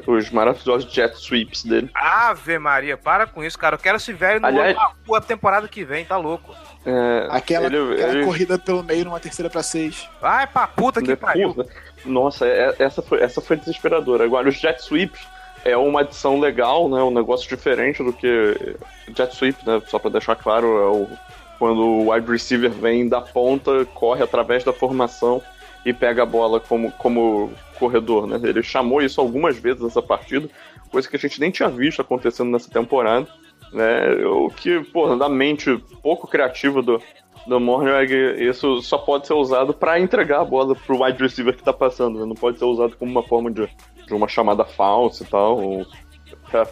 [0.07, 1.89] os maravilhosos jet sweeps dele.
[1.93, 3.75] Ave Maria, para com isso, cara.
[3.75, 6.55] Eu quero esse velho Aliás, a temporada que vem, tá louco.
[6.85, 8.25] É, aquela, ele, aquela ele...
[8.25, 10.07] corrida pelo meio numa terceira pra seis.
[10.21, 11.55] Vai pra puta que pariu.
[12.05, 14.23] Nossa, é, essa foi, essa foi desesperadora.
[14.23, 15.19] Agora, os jet sweeps
[15.65, 17.01] é uma adição legal, né?
[17.01, 18.77] Um negócio diferente do que
[19.15, 19.81] jet sweep, né?
[19.87, 21.07] Só pra deixar claro, é o,
[21.57, 25.41] quando o wide receiver vem da ponta, corre através da formação
[25.85, 28.39] e pega a bola como, como corredor, né?
[28.43, 30.49] Ele chamou isso algumas vezes nessa partida,
[30.91, 33.27] coisa que a gente nem tinha visto acontecendo nessa temporada,
[33.71, 34.09] né?
[34.25, 37.01] O que, pô, na mente pouco criativa do,
[37.47, 38.13] do Mornweg,
[38.43, 42.19] isso só pode ser usado para entregar a bola pro wide receiver que tá passando,
[42.19, 42.25] né?
[42.25, 43.67] Não pode ser usado como uma forma de,
[44.05, 45.85] de uma chamada falsa e tal,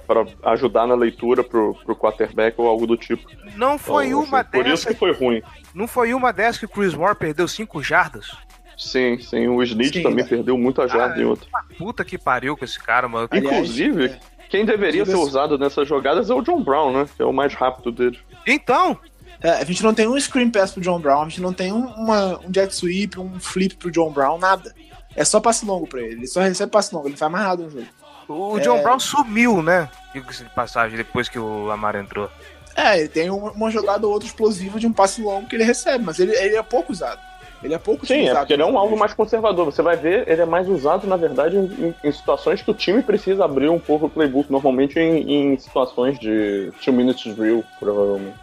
[0.07, 3.23] para ajudar na leitura pro, pro quarterback ou algo do tipo.
[3.55, 5.41] Não foi então, uma assim, Por isso que foi ruim.
[5.73, 8.35] Não foi uma dessas que o Chris Moore perdeu cinco jardas?
[8.77, 9.47] Sim, sim.
[9.47, 10.29] O Snitch também né?
[10.29, 11.47] perdeu muita jarda ah, em outra.
[11.77, 13.27] Puta que pariu com esse cara, mano.
[13.33, 14.19] Inclusive, é.
[14.49, 17.09] quem deveria ser usado nessas jogadas é o John Brown, né?
[17.15, 18.19] Que é o mais rápido dele.
[18.45, 18.97] Então,
[19.41, 21.73] é, a gente não tem um screen pass pro John Brown, a gente não tem
[21.73, 24.73] um, uma, um jet sweep, um flip pro John Brown, nada.
[25.15, 26.13] É só passe longo pra ele.
[26.13, 27.87] Ele só recebe passe longo, ele faz mais nada no jogo.
[28.27, 28.61] O é...
[28.61, 29.89] John Brown sumiu, né?
[30.13, 32.29] Digo-se de passagem, depois que o Lamar entrou.
[32.75, 36.03] É, ele tem uma jogada ou outra explosiva de um passe longo que ele recebe,
[36.03, 37.19] mas ele, ele é pouco usado.
[37.63, 39.65] Ele é pouco Sim, é porque ele é um alvo mais conservador.
[39.65, 43.01] Você vai ver, ele é mais usado, na verdade, em, em situações que o time
[43.01, 48.37] precisa abrir um pouco o playbook, normalmente em, em situações de two minutes drill, provavelmente.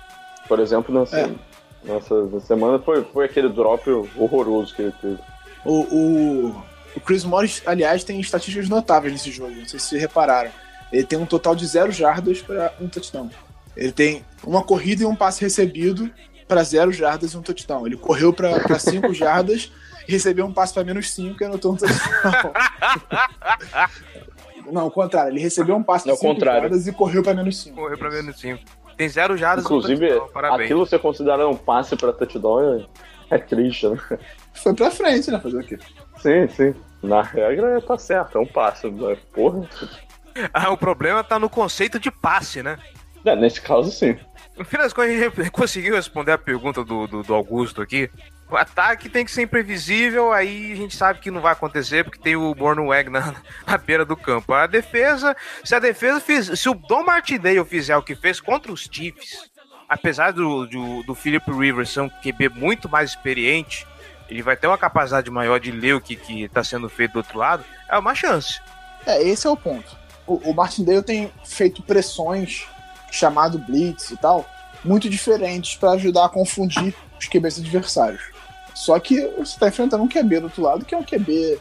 [0.49, 1.31] Por exemplo, nessa, é.
[1.85, 5.19] nessa semana foi, foi aquele drop horroroso que ele teve.
[5.65, 6.63] O, o,
[6.97, 10.51] O Chris Morris, aliás, tem estatísticas notáveis nesse jogo, não sei se vocês repararam.
[10.93, 13.31] Ele tem um total de zero jardas para um touchdown.
[13.77, 16.11] Ele tem uma corrida e um passe recebido
[16.47, 17.87] para zero jardas e um touchdown.
[17.87, 19.73] Ele correu para cinco jardas
[20.07, 22.53] e recebeu um passe para menos cinco e anotou um touchdown.
[24.71, 25.33] Não, o contrário.
[25.33, 26.63] Ele recebeu um passe de 5 contrário.
[26.63, 27.77] jardas e correu para menos 5.
[27.77, 28.63] Correu pra menos 5.
[28.97, 29.65] Tem zero jardas.
[29.65, 30.61] Inclusive, no touchdown, parabéns.
[30.63, 32.87] aquilo você considera um passe pra touchdown
[33.31, 33.99] é, é triste, né?
[34.55, 35.39] Foi pra frente, né?
[35.39, 35.79] Fazer o quê?
[36.19, 36.75] Sim, sim.
[37.03, 38.91] Na regra tá certo, é um passe.
[38.91, 39.69] Mas, porra.
[40.53, 42.77] Ah, o problema tá no conceito de passe, né?
[43.25, 44.17] É, nesse caso, sim.
[44.57, 48.11] No fim das contas, a gente conseguiu responder a pergunta do, do, do Augusto aqui.
[48.51, 52.19] O ataque tem que ser imprevisível, aí a gente sabe que não vai acontecer porque
[52.19, 53.35] tem o Bornweg na,
[53.67, 54.53] na beira do campo.
[54.53, 58.71] A defesa, se a defesa fiz, se o Dom Martindale fizer o que fez contra
[58.71, 59.51] os Chiefs,
[59.89, 63.87] apesar do, do, do Philip Rivers ser um QB muito mais experiente,
[64.29, 67.19] ele vai ter uma capacidade maior de ler o que, que tá sendo feito do
[67.19, 68.61] outro lado, é uma chance.
[69.07, 69.97] É, esse é o ponto.
[70.27, 72.67] O, o Martindale tem feito pressões,
[73.15, 74.45] chamado blitz e tal,
[74.85, 78.23] muito diferentes para ajudar a confundir os QBs adversários.
[78.75, 81.59] Só que você tá enfrentando um QB do outro lado, que é um QB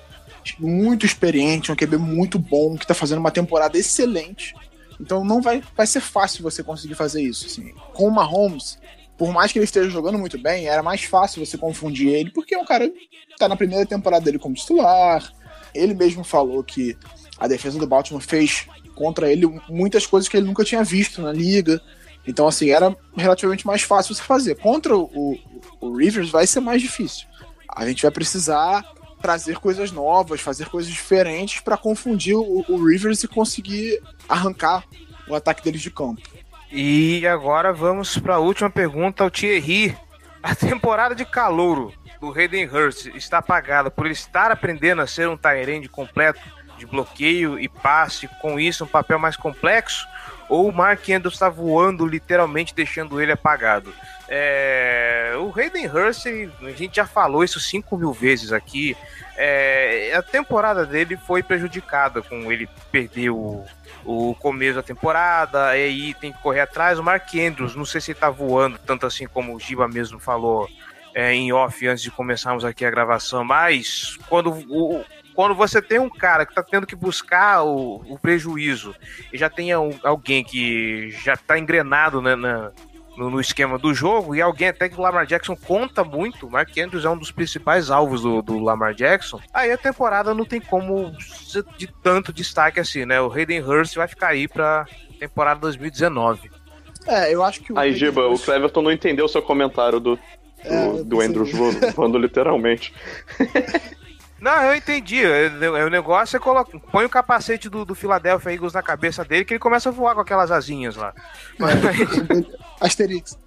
[0.60, 4.56] muito experiente, um QB muito bom, que tá fazendo uma temporada excelente.
[5.00, 7.46] Então não vai, vai ser fácil você conseguir fazer isso.
[7.46, 7.74] Assim.
[7.94, 8.80] Com o Mahomes,
[9.18, 12.56] por mais que ele esteja jogando muito bem, era mais fácil você confundir ele, porque
[12.56, 15.32] é um cara que tá na primeira temporada dele como titular.
[15.74, 16.98] Ele mesmo falou que
[17.38, 21.32] a defesa do Baltimore fez contra ele muitas coisas que ele nunca tinha visto na
[21.32, 21.82] liga.
[22.26, 24.56] Então, assim, era relativamente mais fácil você fazer.
[24.56, 25.38] Contra o,
[25.82, 27.28] o, Rivers vai ser mais difícil.
[27.68, 28.84] A gente vai precisar
[29.22, 34.86] trazer coisas novas, fazer coisas diferentes para confundir o, o Rivers e conseguir arrancar
[35.28, 36.22] o ataque deles de campo.
[36.72, 39.96] E agora vamos para a última pergunta ao Thierry.
[40.42, 45.28] A temporada de calouro do Hayden Hurst está apagada por ele estar aprendendo a ser
[45.28, 46.40] um Tyrande completo
[46.84, 50.08] de bloqueio e passe, com isso um papel mais complexo?
[50.50, 53.94] Ou o Mark Andrews está voando, literalmente deixando ele apagado?
[54.28, 55.34] É...
[55.38, 56.26] O Hayden Hurst,
[56.62, 58.96] a gente já falou isso 5 mil vezes aqui.
[59.38, 60.14] É...
[60.14, 63.64] A temporada dele foi prejudicada com ele perder o,
[64.06, 67.00] o começo da temporada, e aí tem que correr atrás.
[67.00, 70.20] O Mark Andrews, não sei se ele tá voando, tanto assim como o Giba mesmo
[70.20, 70.70] falou
[71.16, 75.04] é, em off antes de começarmos aqui a gravação, mas quando o,
[75.34, 78.96] quando você tem um cara que tá tendo que buscar o, o prejuízo
[79.32, 82.72] e já tem um, alguém que já tá engrenado né, na,
[83.18, 86.52] no, no, esquema do jogo e alguém até que o Lamar Jackson conta muito, o
[86.52, 90.46] Mark Andrews é um dos principais alvos do, do Lamar Jackson, aí a temporada não
[90.46, 93.22] tem como ser de tanto destaque assim, né?
[93.22, 94.86] O Hayden Hurst vai ficar aí pra
[95.20, 96.52] temporada 2019.
[97.06, 100.00] É, eu acho que o Aí, Giba, o Hurst- Cleverton não entendeu o seu comentário
[100.00, 100.20] do, do,
[100.64, 101.22] É, do.
[101.22, 102.94] Andrews vo- voando literalmente.
[104.44, 105.24] Não, eu entendi.
[105.24, 106.78] É, é, O negócio é colocar.
[106.92, 110.16] Põe o capacete do, do Philadelphia Eagles na cabeça dele que ele começa a voar
[110.16, 111.14] com aquelas asinhas lá.
[111.58, 111.76] Mas,
[112.82, 113.40] Asterix.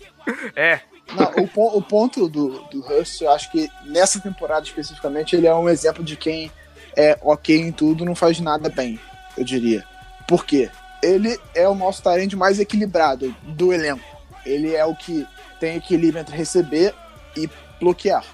[0.57, 0.81] é.
[1.15, 5.55] Não, o, o ponto do, do Hurst, eu acho que nessa temporada especificamente, ele é
[5.55, 6.51] um exemplo de quem
[6.97, 8.99] é ok em tudo, não faz nada bem,
[9.37, 9.85] eu diria.
[10.27, 10.71] Por quê?
[11.03, 14.03] Ele é o nosso talento mais equilibrado do elenco.
[14.47, 15.27] Ele é o que
[15.61, 16.95] tem equilíbrio entre receber
[17.37, 18.25] e bloquear.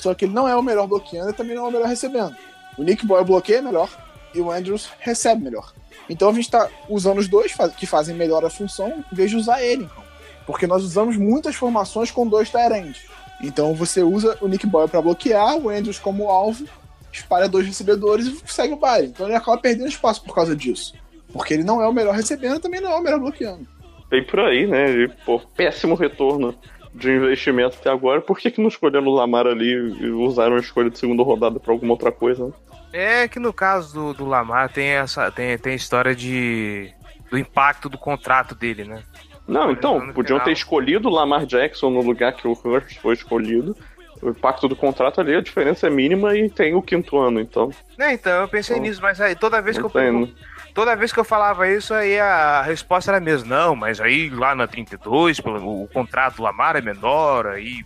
[0.00, 2.34] Só que ele não é o melhor bloqueando e também não é o melhor recebendo.
[2.78, 3.88] O Nick Boy bloqueia melhor
[4.34, 5.72] e o Andrews recebe melhor.
[6.08, 9.36] Então a gente está usando os dois que fazem melhor a função em vez de
[9.36, 9.84] usar ele.
[9.84, 10.04] Então.
[10.46, 13.02] Porque nós usamos muitas formações com dois Tyrands.
[13.42, 16.66] Então você usa o Nick Boyle para bloquear, o Andrews como alvo,
[17.12, 19.08] espalha dois recebedores e segue o baile.
[19.08, 20.94] Então ele acaba perdendo espaço por causa disso.
[21.32, 23.66] Porque ele não é o melhor recebendo e também não é o melhor bloqueando.
[24.08, 24.90] Tem por aí, né?
[24.90, 26.54] E, pô, péssimo retorno
[26.94, 28.20] de investimento até agora.
[28.20, 31.60] Por que, que não escolheram o Lamar ali e usaram a escolha de segunda rodada
[31.60, 32.46] pra alguma outra coisa?
[32.46, 32.52] né?
[32.92, 35.30] É que no caso do, do Lamar tem essa.
[35.30, 36.92] Tem, tem a história de.
[37.30, 39.02] do impacto do contrato dele, né?
[39.46, 43.76] Não, então, podiam ter escolhido o Lamar Jackson no lugar que o Hurst foi escolhido.
[44.22, 47.70] O impacto do contrato ali, a diferença é mínima e tem o quinto ano, então.
[47.96, 50.28] Né, então, eu pensei Então, nisso, mas aí toda vez que Não eu.
[50.74, 53.48] Toda vez que eu falava isso, aí a resposta era a mesma.
[53.48, 57.84] Não, mas aí lá na 32, pelo- o contrato do Lamar é menor, aí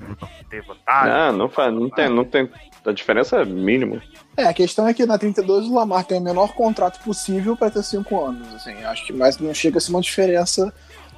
[0.50, 1.12] tem vantagem.
[1.12, 2.48] Ah, não faz, não tem, não tem.
[2.84, 4.02] A diferença é mínima.
[4.36, 7.70] É, a questão é que na 32 o Lamar tem o menor contrato possível para
[7.70, 8.52] ter cinco anos.
[8.54, 10.72] Assim, acho que mais não chega a ser uma diferença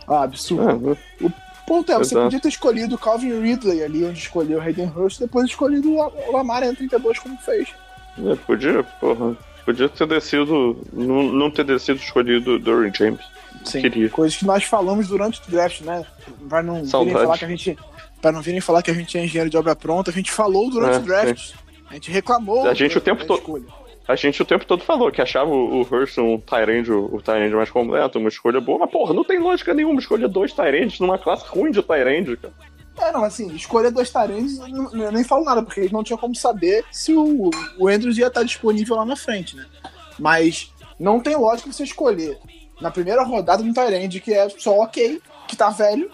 [0.07, 0.73] ah, absurda.
[0.73, 1.33] Ah, né?
[1.67, 2.27] ponto é, você Exato.
[2.27, 5.99] podia ter escolhido o Calvin Ridley ali, onde escolheu o Hayden Hurst, depois escolhido o
[6.29, 7.69] o Lamar em 32 como fez.
[8.25, 9.37] É, podia, porra.
[9.67, 10.79] Podia ter descido.
[10.93, 13.21] Não, não ter descido escolhido o Dorian James.
[13.65, 14.09] Sim, Queria.
[14.09, 16.07] coisas que nós falamos durante o draft, né?
[16.49, 17.19] Pra não virem Saudade.
[17.19, 17.79] falar que a gente.
[18.23, 20.71] Pra não virem falar que a gente é engenheiro de obra pronta, a gente falou
[20.71, 21.55] durante É, o draft.
[21.91, 23.65] A gente reclamou A gente o tempo todo-.
[24.09, 27.21] A gente o tempo todo falou que achava o, o Hurst um Tyrande, o, o
[27.21, 31.01] Tyrande mais completo, uma escolha boa, mas porra, não tem lógica nenhuma escolher dois Tyrands
[31.01, 32.55] numa classe ruim de Tyrande, cara.
[32.99, 36.35] É, não, assim, escolher dois Tyrands, eu nem falo nada, porque eles não tinham como
[36.35, 39.67] saber se o, o Andrews ia estar disponível lá na frente, né?
[40.19, 42.39] Mas não tem lógica você escolher
[42.81, 46.11] na primeira rodada um Tyrande que é só ok, que tá velho,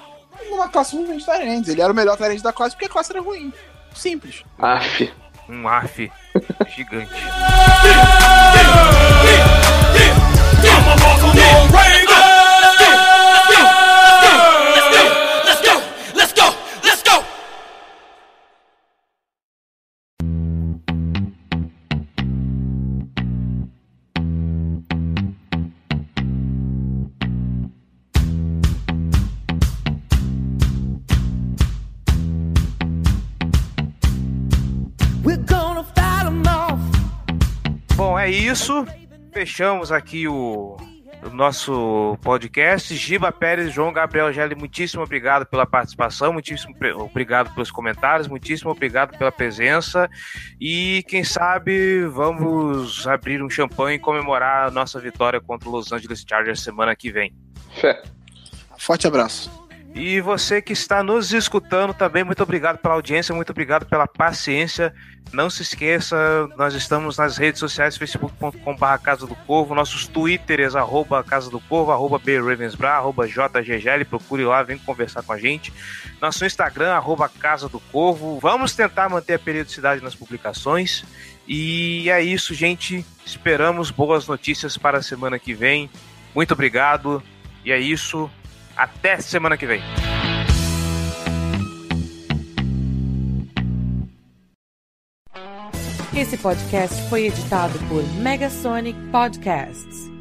[0.51, 1.69] numa classe ruim de Tyrands.
[1.69, 3.53] Ele era o melhor Tyrande da classe porque a classe era ruim.
[3.95, 4.43] Simples.
[4.59, 5.13] Aff.
[5.49, 6.11] Um AF
[6.75, 7.13] gigante.
[38.63, 38.87] Isso.
[39.33, 40.77] Fechamos aqui o,
[41.25, 42.95] o nosso podcast.
[42.95, 49.19] Giba Pérez, João Gabriel Gelli, muitíssimo obrigado pela participação, muitíssimo obrigado pelos comentários, muitíssimo obrigado
[49.19, 50.09] pela presença.
[50.61, 55.91] E quem sabe vamos abrir um champanhe e comemorar a nossa vitória contra o Los
[55.91, 57.35] Angeles Chargers semana que vem.
[57.81, 58.01] Fé.
[58.79, 59.62] Forte abraço.
[59.95, 64.95] E você que está nos escutando também, muito obrigado pela audiência, muito obrigado pela paciência.
[65.33, 71.23] Não se esqueça, nós estamos nas redes sociais, facebook.com.br Casa do Corvo, nossos twitters, arroba
[71.23, 75.73] Casa do Corvo, arroba BRavensBra, arroba JGGL, procure lá, vem conversar com a gente.
[76.21, 78.39] Nosso Instagram, arroba Casa do Corvo.
[78.41, 81.05] Vamos tentar manter a periodicidade nas publicações.
[81.47, 83.05] E é isso, gente.
[83.27, 85.91] Esperamos boas notícias para a semana que vem.
[86.35, 87.23] Muito obrigado.
[87.65, 88.31] E é isso.
[88.77, 89.83] Até semana que vem.
[96.15, 100.12] Esse podcast foi editado por Megasonic Podcasts.